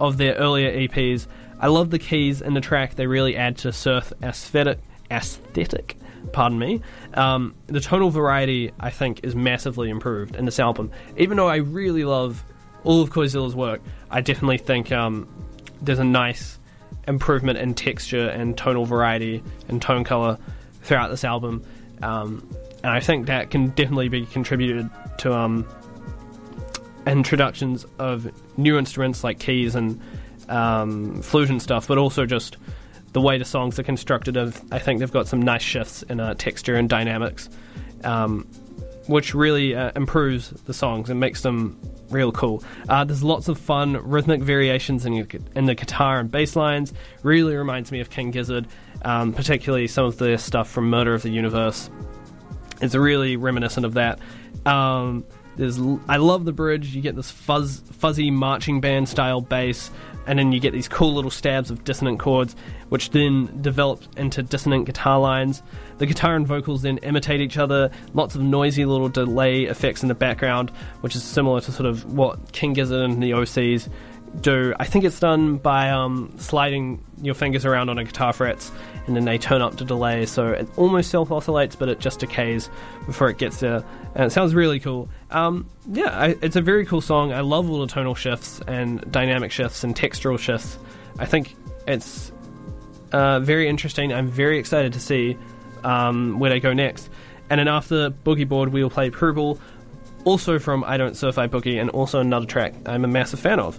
of 0.00 0.16
their 0.18 0.34
earlier 0.34 0.70
EPs. 0.72 1.26
I 1.58 1.68
love 1.68 1.90
the 1.90 1.98
keys 1.98 2.42
in 2.42 2.54
the 2.54 2.60
track; 2.60 2.94
they 2.94 3.06
really 3.06 3.36
add 3.36 3.58
to 3.58 3.72
surf 3.72 4.12
aesthetic. 4.22 4.78
Aesthetic, 5.08 5.96
pardon 6.32 6.58
me. 6.58 6.82
Um, 7.14 7.54
the 7.68 7.80
tonal 7.80 8.10
variety, 8.10 8.72
I 8.80 8.90
think, 8.90 9.20
is 9.22 9.36
massively 9.36 9.88
improved 9.88 10.34
in 10.34 10.46
this 10.46 10.58
album. 10.58 10.90
Even 11.16 11.36
though 11.36 11.46
I 11.46 11.56
really 11.56 12.04
love 12.04 12.44
all 12.82 13.02
of 13.02 13.10
Koizilla's 13.10 13.54
work, 13.54 13.80
I 14.10 14.20
definitely 14.20 14.58
think 14.58 14.90
um, 14.90 15.28
there's 15.80 16.00
a 16.00 16.04
nice 16.04 16.58
improvement 17.06 17.58
in 17.58 17.74
texture 17.74 18.28
and 18.28 18.56
tonal 18.56 18.84
variety 18.84 19.42
and 19.68 19.80
tone 19.80 20.04
color 20.04 20.38
throughout 20.82 21.08
this 21.08 21.24
album. 21.24 21.64
Um, 22.02 22.48
and 22.82 22.92
I 22.92 23.00
think 23.00 23.26
that 23.26 23.50
can 23.50 23.68
definitely 23.68 24.08
be 24.08 24.26
contributed 24.26 24.88
to 25.18 25.34
um, 25.34 25.66
introductions 27.06 27.86
of 27.98 28.30
new 28.58 28.78
instruments 28.78 29.24
like 29.24 29.38
keys 29.38 29.74
and 29.74 30.00
um, 30.48 31.22
flute 31.22 31.50
and 31.50 31.60
stuff, 31.60 31.88
but 31.88 31.98
also 31.98 32.26
just 32.26 32.56
the 33.12 33.20
way 33.20 33.38
the 33.38 33.44
songs 33.44 33.78
are 33.78 33.82
constructed. 33.82 34.36
Of 34.36 34.60
I 34.72 34.78
think 34.78 35.00
they've 35.00 35.10
got 35.10 35.26
some 35.26 35.40
nice 35.42 35.62
shifts 35.62 36.02
in 36.04 36.20
uh, 36.20 36.34
texture 36.34 36.76
and 36.76 36.88
dynamics, 36.88 37.48
um, 38.04 38.46
which 39.06 39.34
really 39.34 39.74
uh, 39.74 39.92
improves 39.96 40.50
the 40.50 40.74
songs 40.74 41.10
and 41.10 41.18
makes 41.18 41.42
them 41.42 41.78
real 42.10 42.32
cool. 42.32 42.62
Uh, 42.88 43.04
there's 43.04 43.22
lots 43.22 43.48
of 43.48 43.58
fun 43.58 43.94
rhythmic 44.08 44.42
variations 44.42 45.06
in, 45.06 45.28
in 45.54 45.66
the 45.66 45.74
guitar 45.74 46.18
and 46.18 46.30
bass 46.30 46.56
lines. 46.56 46.92
Really 47.22 47.56
reminds 47.56 47.92
me 47.92 48.00
of 48.00 48.10
King 48.10 48.30
Gizzard, 48.30 48.66
um, 49.02 49.32
particularly 49.32 49.86
some 49.86 50.04
of 50.04 50.18
the 50.18 50.36
stuff 50.38 50.70
from 50.70 50.90
Murder 50.90 51.14
of 51.14 51.22
the 51.22 51.30
Universe. 51.30 51.90
It's 52.80 52.94
really 52.94 53.36
reminiscent 53.36 53.86
of 53.86 53.94
that. 53.94 54.18
Um, 54.66 55.24
there's, 55.56 55.78
I 56.08 56.18
love 56.18 56.44
the 56.44 56.52
bridge. 56.52 56.94
You 56.94 57.00
get 57.00 57.16
this 57.16 57.30
fuzz, 57.30 57.80
fuzzy 57.92 58.30
marching 58.30 58.80
band 58.80 59.08
style 59.08 59.40
bass, 59.40 59.90
and 60.26 60.38
then 60.38 60.52
you 60.52 60.60
get 60.60 60.72
these 60.72 60.88
cool 60.88 61.14
little 61.14 61.30
stabs 61.30 61.70
of 61.70 61.84
dissonant 61.84 62.18
chords, 62.18 62.56
which 62.88 63.10
then 63.10 63.60
develop 63.62 64.02
into 64.16 64.42
dissonant 64.42 64.86
guitar 64.86 65.18
lines. 65.18 65.62
The 65.98 66.06
guitar 66.06 66.36
and 66.36 66.46
vocals 66.46 66.82
then 66.82 66.98
imitate 66.98 67.40
each 67.40 67.58
other. 67.58 67.90
Lots 68.14 68.34
of 68.34 68.42
noisy 68.42 68.84
little 68.84 69.08
delay 69.08 69.64
effects 69.64 70.02
in 70.02 70.08
the 70.08 70.14
background, 70.14 70.70
which 71.00 71.16
is 71.16 71.22
similar 71.22 71.60
to 71.60 71.72
sort 71.72 71.86
of 71.86 72.12
what 72.12 72.52
King 72.52 72.72
Gizzard 72.72 73.02
and 73.10 73.22
the 73.22 73.30
OCs 73.30 73.88
do. 74.40 74.74
I 74.78 74.84
think 74.84 75.04
it's 75.04 75.20
done 75.20 75.56
by 75.56 75.90
um, 75.90 76.32
sliding 76.38 77.04
your 77.22 77.34
fingers 77.34 77.64
around 77.64 77.88
on 77.88 77.98
a 77.98 78.04
guitar 78.04 78.32
frets, 78.32 78.70
and 79.06 79.14
then 79.16 79.24
they 79.24 79.38
turn 79.38 79.62
up 79.62 79.76
to 79.76 79.84
delay, 79.84 80.26
so 80.26 80.48
it 80.48 80.68
almost 80.76 81.10
self 81.10 81.30
oscillates, 81.30 81.76
but 81.76 81.88
it 81.88 82.00
just 82.00 82.20
decays 82.20 82.68
before 83.06 83.28
it 83.28 83.38
gets 83.38 83.60
there. 83.60 83.84
And 84.14 84.24
it 84.26 84.30
sounds 84.30 84.54
really 84.54 84.80
cool. 84.80 85.08
Um, 85.30 85.68
yeah, 85.90 86.18
I, 86.18 86.36
it's 86.42 86.56
a 86.56 86.60
very 86.60 86.84
cool 86.86 87.00
song. 87.00 87.32
I 87.32 87.40
love 87.40 87.70
all 87.70 87.80
the 87.80 87.86
tonal 87.86 88.14
shifts 88.14 88.60
and 88.66 89.10
dynamic 89.12 89.52
shifts 89.52 89.84
and 89.84 89.94
textural 89.94 90.38
shifts. 90.38 90.78
I 91.18 91.26
think 91.26 91.54
it's 91.86 92.32
uh, 93.12 93.40
very 93.40 93.68
interesting. 93.68 94.12
I'm 94.12 94.28
very 94.28 94.58
excited 94.58 94.92
to 94.94 95.00
see 95.00 95.36
um, 95.84 96.38
where 96.38 96.50
they 96.50 96.60
go 96.60 96.72
next. 96.72 97.08
And 97.48 97.60
then 97.60 97.68
after 97.68 98.10
Boogie 98.10 98.48
Board, 98.48 98.72
we 98.72 98.82
will 98.82 98.90
play 98.90 99.10
Purple, 99.10 99.60
also 100.24 100.58
from 100.58 100.82
I 100.82 100.96
Don't 100.96 101.16
Surf 101.16 101.38
I 101.38 101.46
Boogie, 101.46 101.80
and 101.80 101.90
also 101.90 102.20
another 102.20 102.46
track 102.46 102.74
I'm 102.86 103.04
a 103.04 103.08
massive 103.08 103.38
fan 103.38 103.60
of. 103.60 103.78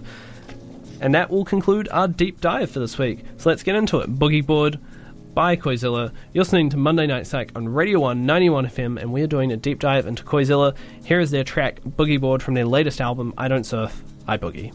And 1.00 1.14
that 1.14 1.30
will 1.30 1.44
conclude 1.44 1.88
our 1.90 2.08
deep 2.08 2.40
dive 2.40 2.70
for 2.70 2.80
this 2.80 2.98
week. 2.98 3.20
So 3.36 3.50
let's 3.50 3.62
get 3.62 3.76
into 3.76 3.98
it. 3.98 4.12
Boogie 4.12 4.44
Board 4.44 4.80
by 5.38 5.54
Koizilla. 5.54 6.12
You're 6.32 6.42
listening 6.42 6.68
to 6.70 6.76
Monday 6.76 7.06
Night 7.06 7.24
Psych 7.24 7.52
on 7.54 7.68
Radio 7.68 8.00
1 8.00 8.26
91 8.26 8.66
FM, 8.66 9.00
and 9.00 9.12
we're 9.12 9.28
doing 9.28 9.52
a 9.52 9.56
deep 9.56 9.78
dive 9.78 10.04
into 10.04 10.24
Koizilla. 10.24 10.74
Here 11.04 11.20
is 11.20 11.30
their 11.30 11.44
track 11.44 11.80
Boogie 11.82 12.20
Board 12.20 12.42
from 12.42 12.54
their 12.54 12.64
latest 12.64 13.00
album, 13.00 13.32
I 13.38 13.46
Don't 13.46 13.62
Surf, 13.62 14.02
I 14.26 14.36
Boogie. 14.36 14.74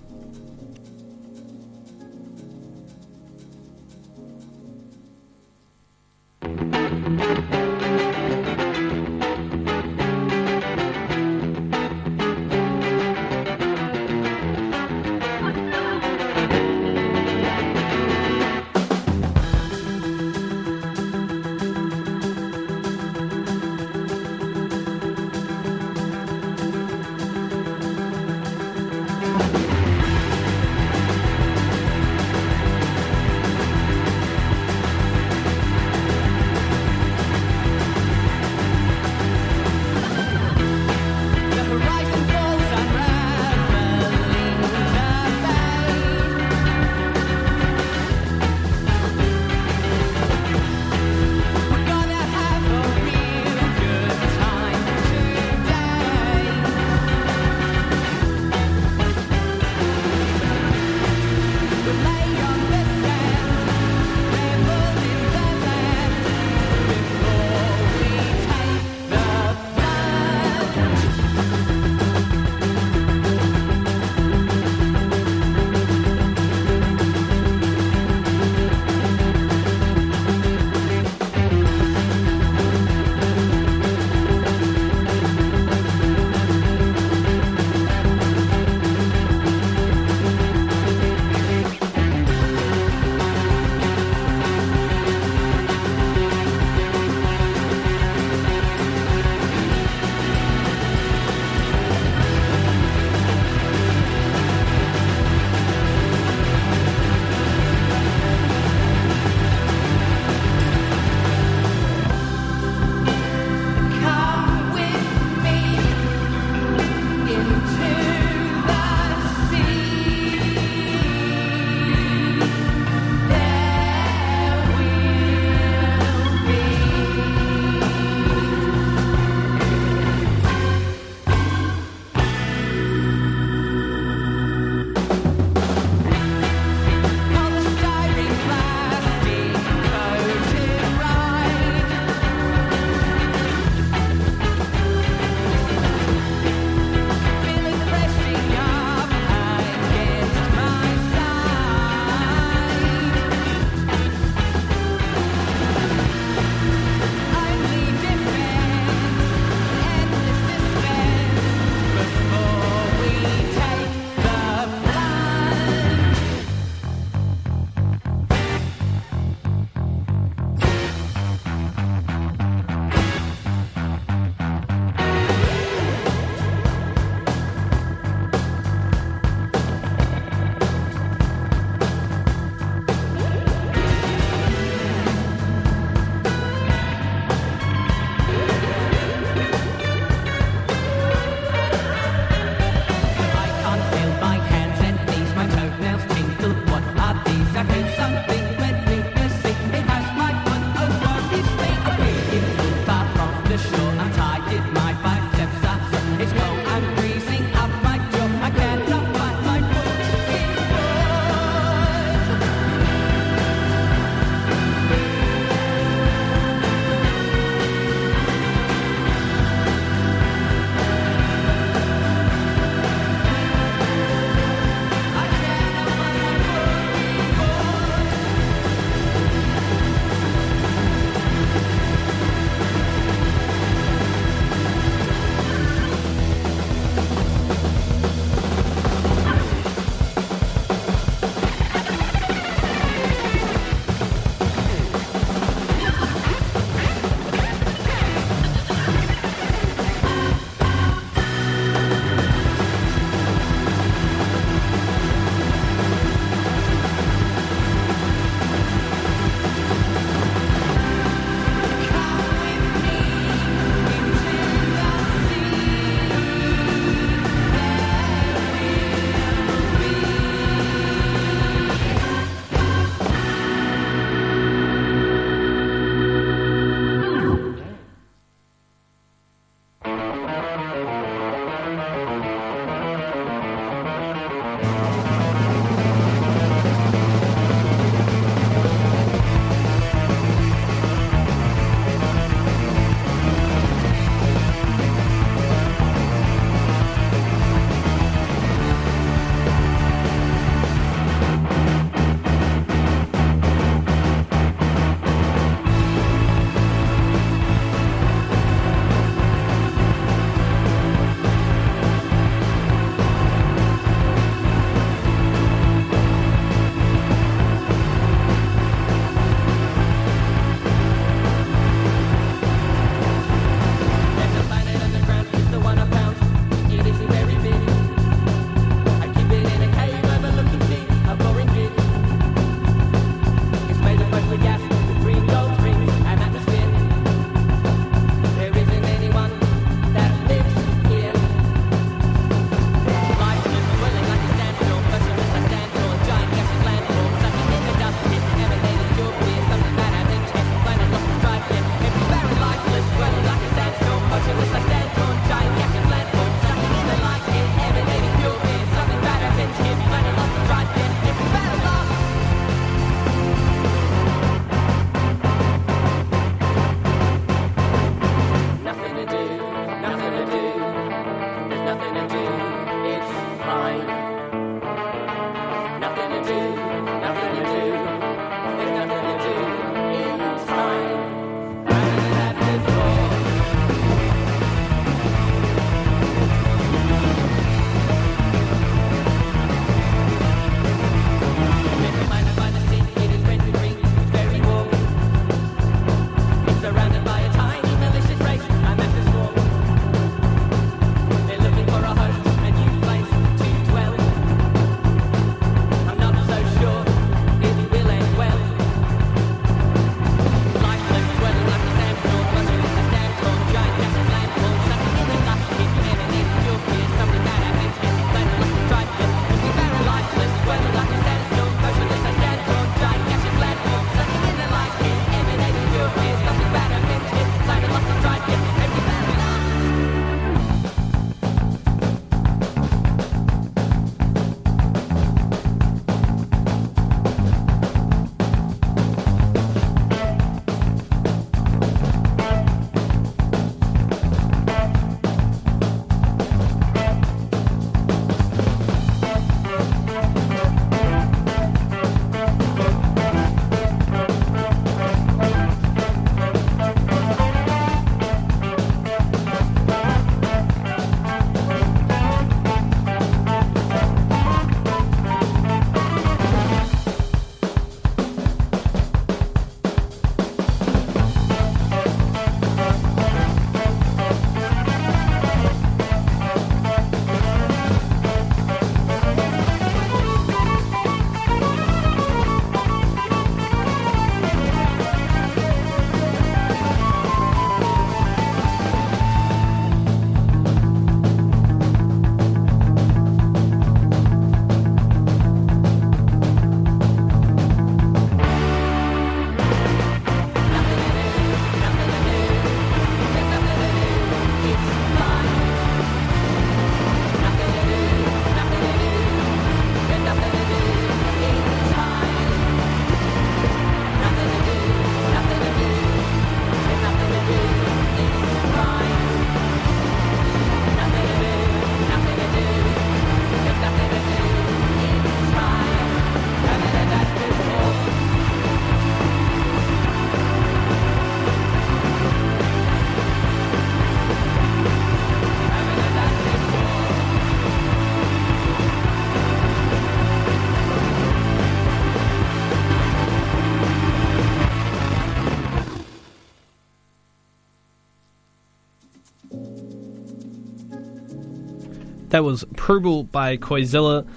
That 552.14 552.24
was 552.24 552.46
Purple 552.56 553.06
by 553.06 553.38
Koizilla. 553.38 554.08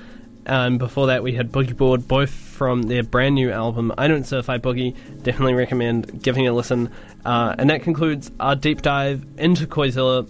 And 0.44 0.78
before 0.78 1.06
that, 1.06 1.22
we 1.22 1.32
had 1.32 1.50
Boogie 1.50 1.74
Board, 1.74 2.06
both 2.06 2.28
from 2.28 2.82
their 2.82 3.02
brand 3.02 3.36
new 3.36 3.50
album, 3.50 3.90
I 3.96 4.06
Don't 4.06 4.26
Surf 4.26 4.50
I 4.50 4.58
Boogie. 4.58 4.94
Definitely 5.22 5.54
recommend 5.54 6.22
giving 6.22 6.44
it 6.44 6.48
a 6.48 6.52
listen. 6.52 6.90
Uh, 7.24 7.54
and 7.56 7.70
that 7.70 7.84
concludes 7.84 8.30
our 8.38 8.54
deep 8.54 8.82
dive 8.82 9.24
into 9.38 9.66
Koizilla. 9.66 10.28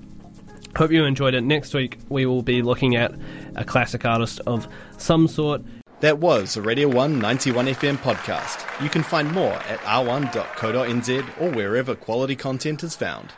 Hope 0.76 0.92
you 0.92 1.04
enjoyed 1.06 1.34
it. 1.34 1.40
Next 1.40 1.74
week, 1.74 1.98
we 2.08 2.24
will 2.24 2.42
be 2.42 2.62
looking 2.62 2.94
at 2.94 3.12
a 3.56 3.64
classic 3.64 4.04
artist 4.04 4.40
of 4.46 4.68
some 4.96 5.26
sort. 5.26 5.62
That 5.98 6.18
was 6.18 6.56
Radio 6.56 6.86
1 6.86 7.18
91 7.18 7.66
FM 7.66 7.96
podcast. 7.96 8.80
You 8.80 8.88
can 8.88 9.02
find 9.02 9.32
more 9.32 9.54
at 9.54 9.80
r1.co.nz 9.80 11.40
or 11.40 11.50
wherever 11.50 11.96
quality 11.96 12.36
content 12.36 12.84
is 12.84 12.94
found. 12.94 13.32